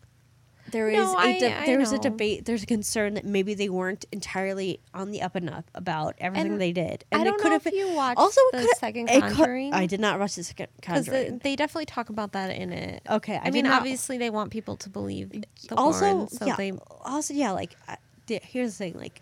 [0.71, 2.45] there is No, a I- de- I there is a debate.
[2.45, 6.53] There's a concern that maybe they weren't entirely on the up and up about everything
[6.53, 7.87] And they did, I and don't it could know have if been.
[7.87, 9.73] you watched Also, the second Conjuring.
[9.73, 11.23] I did not watch the second Conjuring.
[11.25, 13.01] because they definitely talk about that in it.
[13.09, 15.43] okay, I, I, mean, obviously they want people to believe the
[15.75, 17.97] also Warrens, so yeah, they also yeah, like I,
[18.27, 19.21] the- here's the thing, like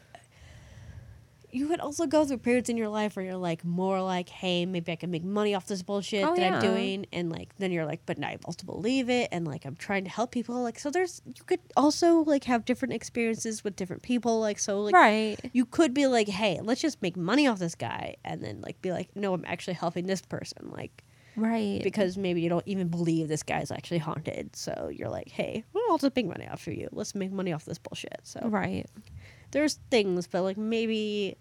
[1.51, 4.65] you could also go through periods in your life where you're like more like, hey,
[4.65, 7.71] maybe I can make money off this bullshit Oh, that I'm doing, and like then
[7.71, 10.61] you're like, but now I also believe it, and like I'm trying to help people.
[10.61, 14.39] Like so, there's you could also like have different experiences with different people.
[14.39, 15.37] Like so, like right.
[15.53, 18.81] you could be like, hey, let's just make money off this guy, and then like
[18.81, 21.03] be like, no, I'm actually helping this person, like
[21.35, 21.81] Right.
[21.83, 24.55] because maybe you don't even believe this guy's actually haunted.
[24.55, 26.89] So you're like, hey, well, I'll just make money off of you.
[26.91, 28.19] Let's make money off this bullshit.
[28.23, 28.85] So right.
[29.51, 31.37] There's things, but like maybe,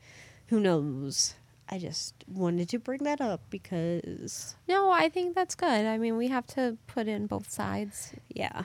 [0.49, 1.35] who knows?
[1.71, 5.85] I just wanted to bring that up because, No, I think that's good.
[5.87, 8.63] I mean, we have to put in both sides yeah,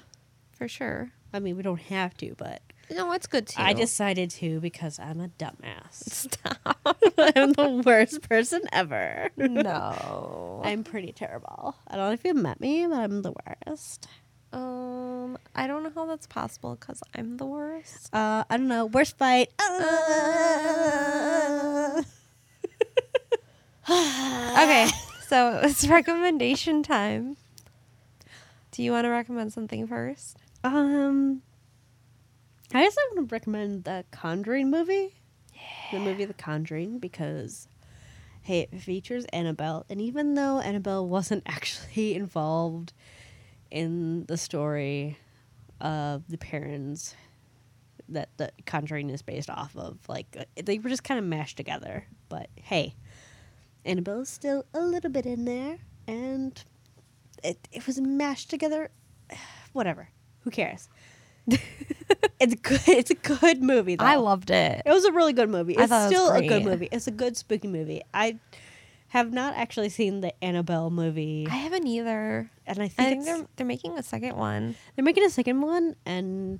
[0.53, 1.11] for sure.
[1.33, 3.61] I mean, we don't have to, but No, it's good too.
[3.61, 5.91] I decided to because I'm a dumbass.
[5.91, 6.77] stop.
[7.17, 9.29] I'm the worst person ever.
[9.35, 10.61] no.
[10.65, 11.75] I'm pretty terrible.
[11.87, 13.33] I don't know if you've met me, but I'm the
[13.67, 14.07] worst.
[14.53, 18.13] Um, um, I don't know how that's possible because I'm the worst.
[18.13, 18.85] Uh, I don't know.
[18.85, 19.49] Worst fight.
[19.59, 22.01] Uh,
[23.89, 24.87] Okay,
[25.27, 27.35] so it's recommendation time.
[28.71, 30.37] Do you want to recommend something first?
[30.63, 31.41] Um,
[32.73, 35.15] I guess I want to recommend the Conjuring movie.
[35.91, 37.67] The movie The Conjuring because,
[38.43, 42.93] hey, it features Annabelle, and even though Annabelle wasn't actually involved
[43.73, 45.17] in the story
[45.81, 47.15] of the parents
[48.07, 51.57] that the Conjuring is based off of, like uh, they were just kind of mashed
[51.57, 52.05] together.
[52.29, 52.93] But hey,
[53.83, 56.63] Annabelle's still a little bit in there, and
[57.43, 58.91] it it was mashed together.
[59.73, 60.09] Whatever.
[60.41, 60.87] Who cares?
[61.47, 62.81] it's good.
[62.87, 63.95] It's a good movie.
[63.95, 64.05] Though.
[64.05, 64.83] I loved it.
[64.85, 65.73] It was a really good movie.
[65.73, 66.89] It's thought it still a good movie.
[66.91, 68.03] It's a good spooky movie.
[68.13, 68.37] I
[69.13, 72.49] have not actually seen the Annabelle movie, I haven't either.
[72.65, 74.75] and I think, I think they're they're making a second one.
[74.95, 75.95] they're making a second one.
[76.05, 76.59] And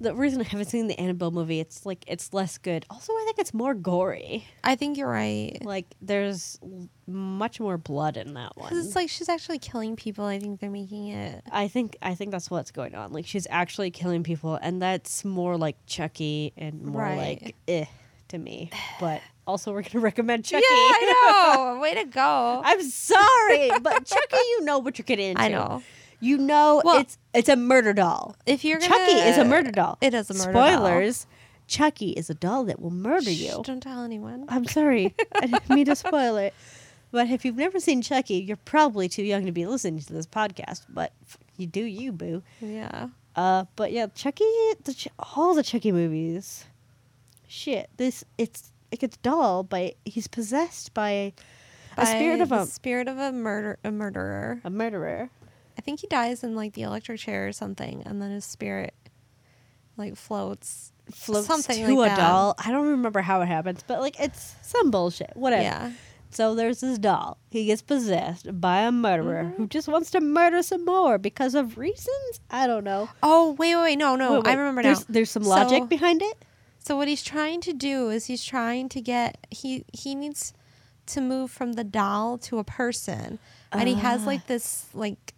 [0.00, 2.84] the reason I haven't seen the Annabelle movie, it's like it's less good.
[2.90, 4.44] Also, I think it's more gory.
[4.62, 5.56] I think you're right.
[5.62, 8.76] Like there's l- much more blood in that one.
[8.76, 10.24] it's like she's actually killing people.
[10.24, 11.42] I think they're making it.
[11.50, 13.12] I think I think that's what's going on.
[13.12, 17.40] Like she's actually killing people, and that's more like Chucky and more Right.
[17.42, 17.84] like eh
[18.28, 18.70] to me.
[19.00, 20.62] But also, we're gonna recommend Chucky.
[20.68, 21.80] Yeah, I know.
[21.80, 22.60] Way to go.
[22.64, 25.42] I'm sorry, but Chucky, you know what you're getting into.
[25.42, 25.82] I know.
[26.20, 28.36] You know Well- it's it's a murder doll.
[28.46, 29.98] If you're gonna, Chucky is a murder doll.
[30.00, 30.72] It is a murder doll.
[30.76, 31.26] Spoilers.
[31.66, 33.62] Chucky is a doll that will murder Shh, you.
[33.64, 34.44] Don't tell anyone.
[34.48, 35.14] I'm sorry.
[35.34, 36.54] I didn't mean to spoil it.
[37.10, 40.26] But if you've never seen Chucky, you're probably too young to be listening to this
[40.26, 40.84] podcast.
[40.88, 41.12] But
[41.56, 42.42] you do you, boo.
[42.60, 43.08] Yeah.
[43.36, 44.44] Uh, but yeah, Chucky,
[44.84, 46.64] the all the Chucky movies.
[47.46, 51.32] Shit, this it's like it's doll, but he's possessed by
[51.96, 54.60] a spirit of a, spirit of a murder a murderer.
[54.64, 55.30] a murderer.
[55.76, 58.94] I think he dies in like the electric chair or something, and then his spirit
[59.96, 60.92] like floats.
[61.10, 62.18] Floats Something to like a that.
[62.20, 62.54] doll.
[62.58, 65.30] I don't remember how it happens, but like it's some bullshit.
[65.34, 65.62] Whatever.
[65.62, 65.92] Yeah.
[66.30, 67.38] So there's this doll.
[67.50, 69.56] He gets possessed by a murderer Mm-hmm.
[69.62, 72.40] who just wants to murder some more because of reasons.
[72.50, 73.08] I don't know.
[73.22, 75.06] Oh wait, wait, wait, no, no, Wait, wait, I remember there's, now.
[75.08, 76.44] There's some logic So- behind it.
[76.78, 80.52] So what he's trying to do is he's trying to get he he needs
[81.06, 83.38] to move from the doll to a person,
[83.72, 84.26] and he has Ah.
[84.26, 85.34] like this like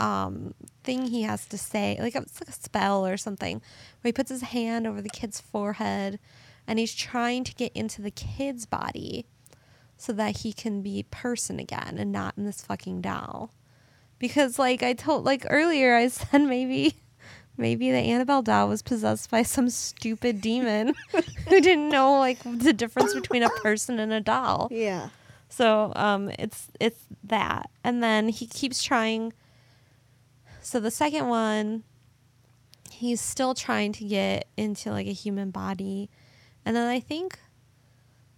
[0.00, 3.58] um thing he has to say like it's like a spell or something
[4.00, 6.18] where he puts his hand over the kid's forehead,
[6.66, 9.26] and he's trying to get into the kid's body,
[9.96, 13.52] so that he can be person again and not in this fucking doll.
[14.18, 16.96] Because like I told like earlier I said maybe
[17.56, 20.94] maybe the Annabelle doll was possessed by some stupid demon
[21.48, 24.68] who didn't know like the difference between a person and a doll.
[24.70, 25.10] Yeah.
[25.48, 27.70] So um it's it's that.
[27.84, 29.32] And then he keeps trying
[30.62, 31.84] so the second one
[32.90, 36.08] he's still trying to get into like a human body.
[36.64, 37.38] And then I think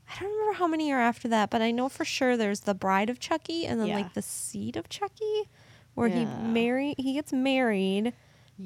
[0.09, 2.75] I don't remember how many are after that, but I know for sure there's the
[2.75, 3.97] bride of Chucky and then Yeah.
[3.97, 5.49] like the seed of Chucky
[5.95, 6.39] where he Yeah.
[6.43, 8.13] marry he gets married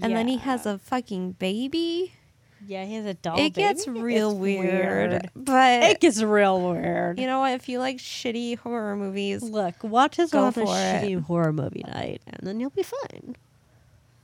[0.01, 2.13] and then he has a fucking baby.
[2.67, 3.39] Yeah, he has a doll.
[3.39, 4.01] it gets baby.
[4.01, 5.31] real It's weird.
[5.35, 7.19] But It gets real weird.
[7.19, 7.53] you know what?
[7.55, 10.67] If you like shitty horror movies, Look, watch us Go on a for it.
[10.67, 13.37] shitty horror movie night, and then you'll be fine.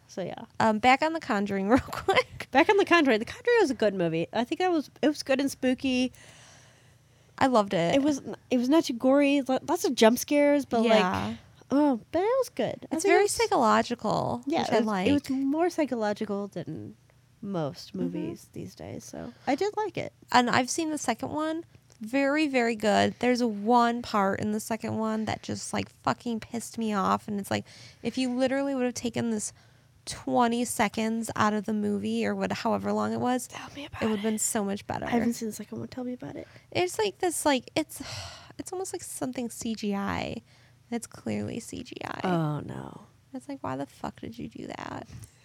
[0.08, 2.48] So yeah, um, back on The Conjuring real quick.
[2.50, 3.18] back on the Conjuring.
[3.20, 4.26] The Conjuring was a good movie.
[4.32, 6.12] I think that was it was good and spooky.
[7.38, 7.94] I loved it.
[7.94, 9.42] It was it was not too gory.
[9.42, 11.26] Lots of jump scares, but yeah.
[11.28, 11.36] like
[11.70, 12.74] oh, but it was good.
[12.82, 15.06] It's think it very was- psychological, Yeah, it I was, like.
[15.08, 16.94] it was more psychological than
[17.42, 17.98] most Mm-hmm.
[18.00, 19.04] movies these days.
[19.04, 20.12] So I did like it.
[20.32, 21.64] and I've seen the second one.
[22.00, 23.14] Very, very good.
[23.20, 27.26] There's one part in the second one that just like fucking pissed me off.
[27.26, 27.64] And it's like,
[28.02, 29.52] if you literally would have taken this
[30.04, 34.02] 20 seconds out of the movie or what however long it was, Tell me about
[34.02, 35.06] it would have been so much better.
[35.06, 35.88] I haven't seen the second one.
[35.88, 36.46] Tell me about it.
[36.70, 38.02] It's like this like it's
[38.58, 40.42] it's almost like something CGI.
[40.90, 42.24] It's clearly CGI.
[42.24, 43.02] Oh no.
[43.34, 45.08] It's like why the fuck did you do that?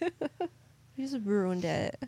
[0.96, 2.02] you just ruined it.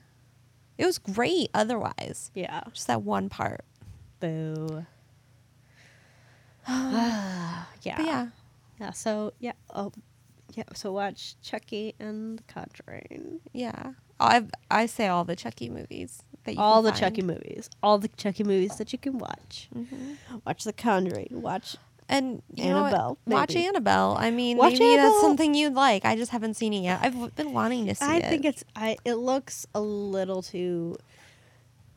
[0.78, 2.30] It was great otherwise.
[2.34, 2.62] Yeah.
[2.72, 3.64] Just that one part.
[4.20, 4.86] Boo.
[6.68, 7.64] yeah.
[7.84, 8.26] But yeah.
[8.80, 8.90] Yeah.
[8.92, 9.52] So yeah.
[9.74, 9.92] Oh,
[10.54, 10.64] yeah.
[10.74, 13.40] So watch Chucky and The Conjuring.
[13.52, 13.92] Yeah.
[14.20, 17.00] I I say all the Chucky movies that you all the find.
[17.00, 17.68] Chucky movies.
[17.82, 19.68] All the Chucky movies that you can watch.
[19.74, 20.16] Mhm.
[20.46, 21.28] Watch The Conjuring.
[21.30, 21.76] Watch.
[22.08, 22.84] And you know?
[22.84, 23.56] Annabelle, Watch.
[23.56, 24.16] Annabelle.
[24.18, 25.10] I mean, Watch maybe Annabelle.
[25.12, 26.04] that's something you'd like.
[26.04, 27.00] I just haven't seen it yet.
[27.02, 28.24] I've been wanting to see I it.
[28.24, 28.62] I think it's.
[28.76, 28.96] I.
[29.04, 30.98] It looks a little too.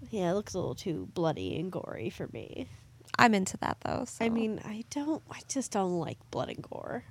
[0.09, 2.67] Yeah, it looks a little too bloody and gory for me.
[3.19, 4.05] I'm into that though.
[4.07, 4.23] So.
[4.23, 5.21] I mean, I don't.
[5.29, 7.03] I just don't like blood and gore.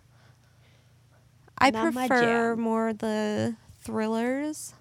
[1.58, 4.74] I not prefer more the thrillers.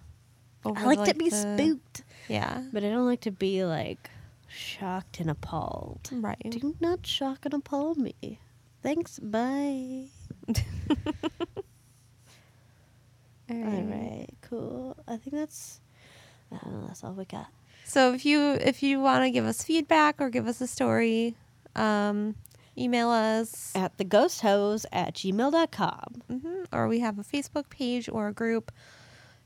[0.63, 2.63] Over I like, to be the- spooked, Yeah.
[2.73, 4.09] but I don't like to be like
[4.47, 6.09] shocked and appalled.
[6.11, 6.37] Right.
[6.49, 8.39] Do not shock and appall me.
[8.81, 9.19] Thanks.
[9.19, 10.05] Bye.
[13.49, 14.27] All right.
[14.41, 14.97] Cool.
[15.07, 15.79] I think that's.
[16.51, 16.87] I don't know.
[16.87, 17.47] That's all we got.
[17.83, 21.35] So if you if you want to give us feedback or give us a story,
[21.75, 22.35] um,
[22.77, 26.21] email us, At the ghost hos at gmail.com.
[26.29, 28.71] hmm or we have a Facebook page or a group,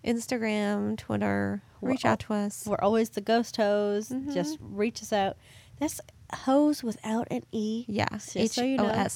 [0.04, 1.62] Instagram, Twitter.
[1.82, 2.66] Reach out to us.
[2.66, 4.10] We're always the ghost hos.
[4.10, 4.34] Mhm.
[4.34, 5.38] Just reach us out.
[5.80, 6.02] That's
[6.34, 7.86] hose without an E.
[7.88, 9.08] Yeah, H you know.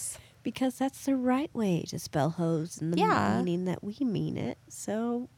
[0.44, 3.38] Because that's the right way to spell hose in the Yeah.
[3.42, 4.58] meaning that we mean it.
[4.68, 5.30] So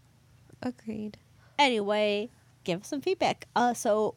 [0.63, 1.17] Agreed.
[1.59, 2.29] anyway,
[2.63, 3.47] give us some feedback.
[3.55, 4.15] Uh, so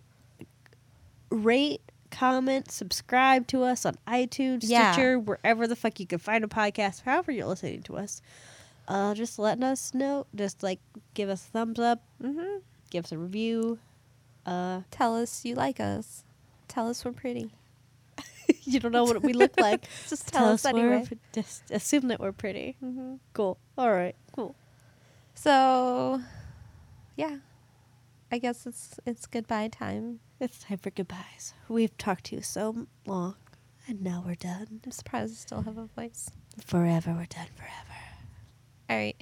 [1.30, 4.92] rate, comment, subscribe to us on iTunes, Yeah.
[4.92, 8.22] Stitcher, wherever the fuck you can find a podcast, however you're listening to us.
[8.88, 10.26] Uh, just letting us know.
[10.34, 10.80] Just like
[11.14, 12.56] give us a thumbs up, hmm
[12.90, 13.78] give us a review.
[14.46, 16.24] Uh, Tell us you like us.
[16.68, 17.52] Tell us we're pretty.
[18.64, 19.84] you don't know what we look like.
[20.08, 21.08] Just tell, us, we're anyway.
[21.32, 22.76] just assume that we're pretty.
[22.80, 23.58] hmm Cool.
[23.76, 24.16] All right.
[24.32, 24.54] Cool.
[25.34, 26.20] So,
[27.16, 27.36] yeah,
[28.32, 30.20] I guess it's it's goodbye time.
[30.40, 31.52] It's time for goodbyes.
[31.68, 33.34] We've talked to you so long,
[33.86, 34.80] and now we're done.
[34.84, 36.30] I'm surprised I still have a voice.
[36.64, 37.87] Forever, we're done forever.
[38.90, 39.16] All right,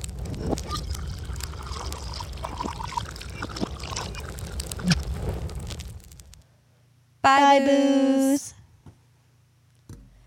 [7.22, 8.54] Bye, Bye, boos.
[8.54, 8.54] boos.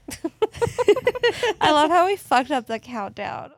[1.61, 3.51] I love how we fucked up the countdown.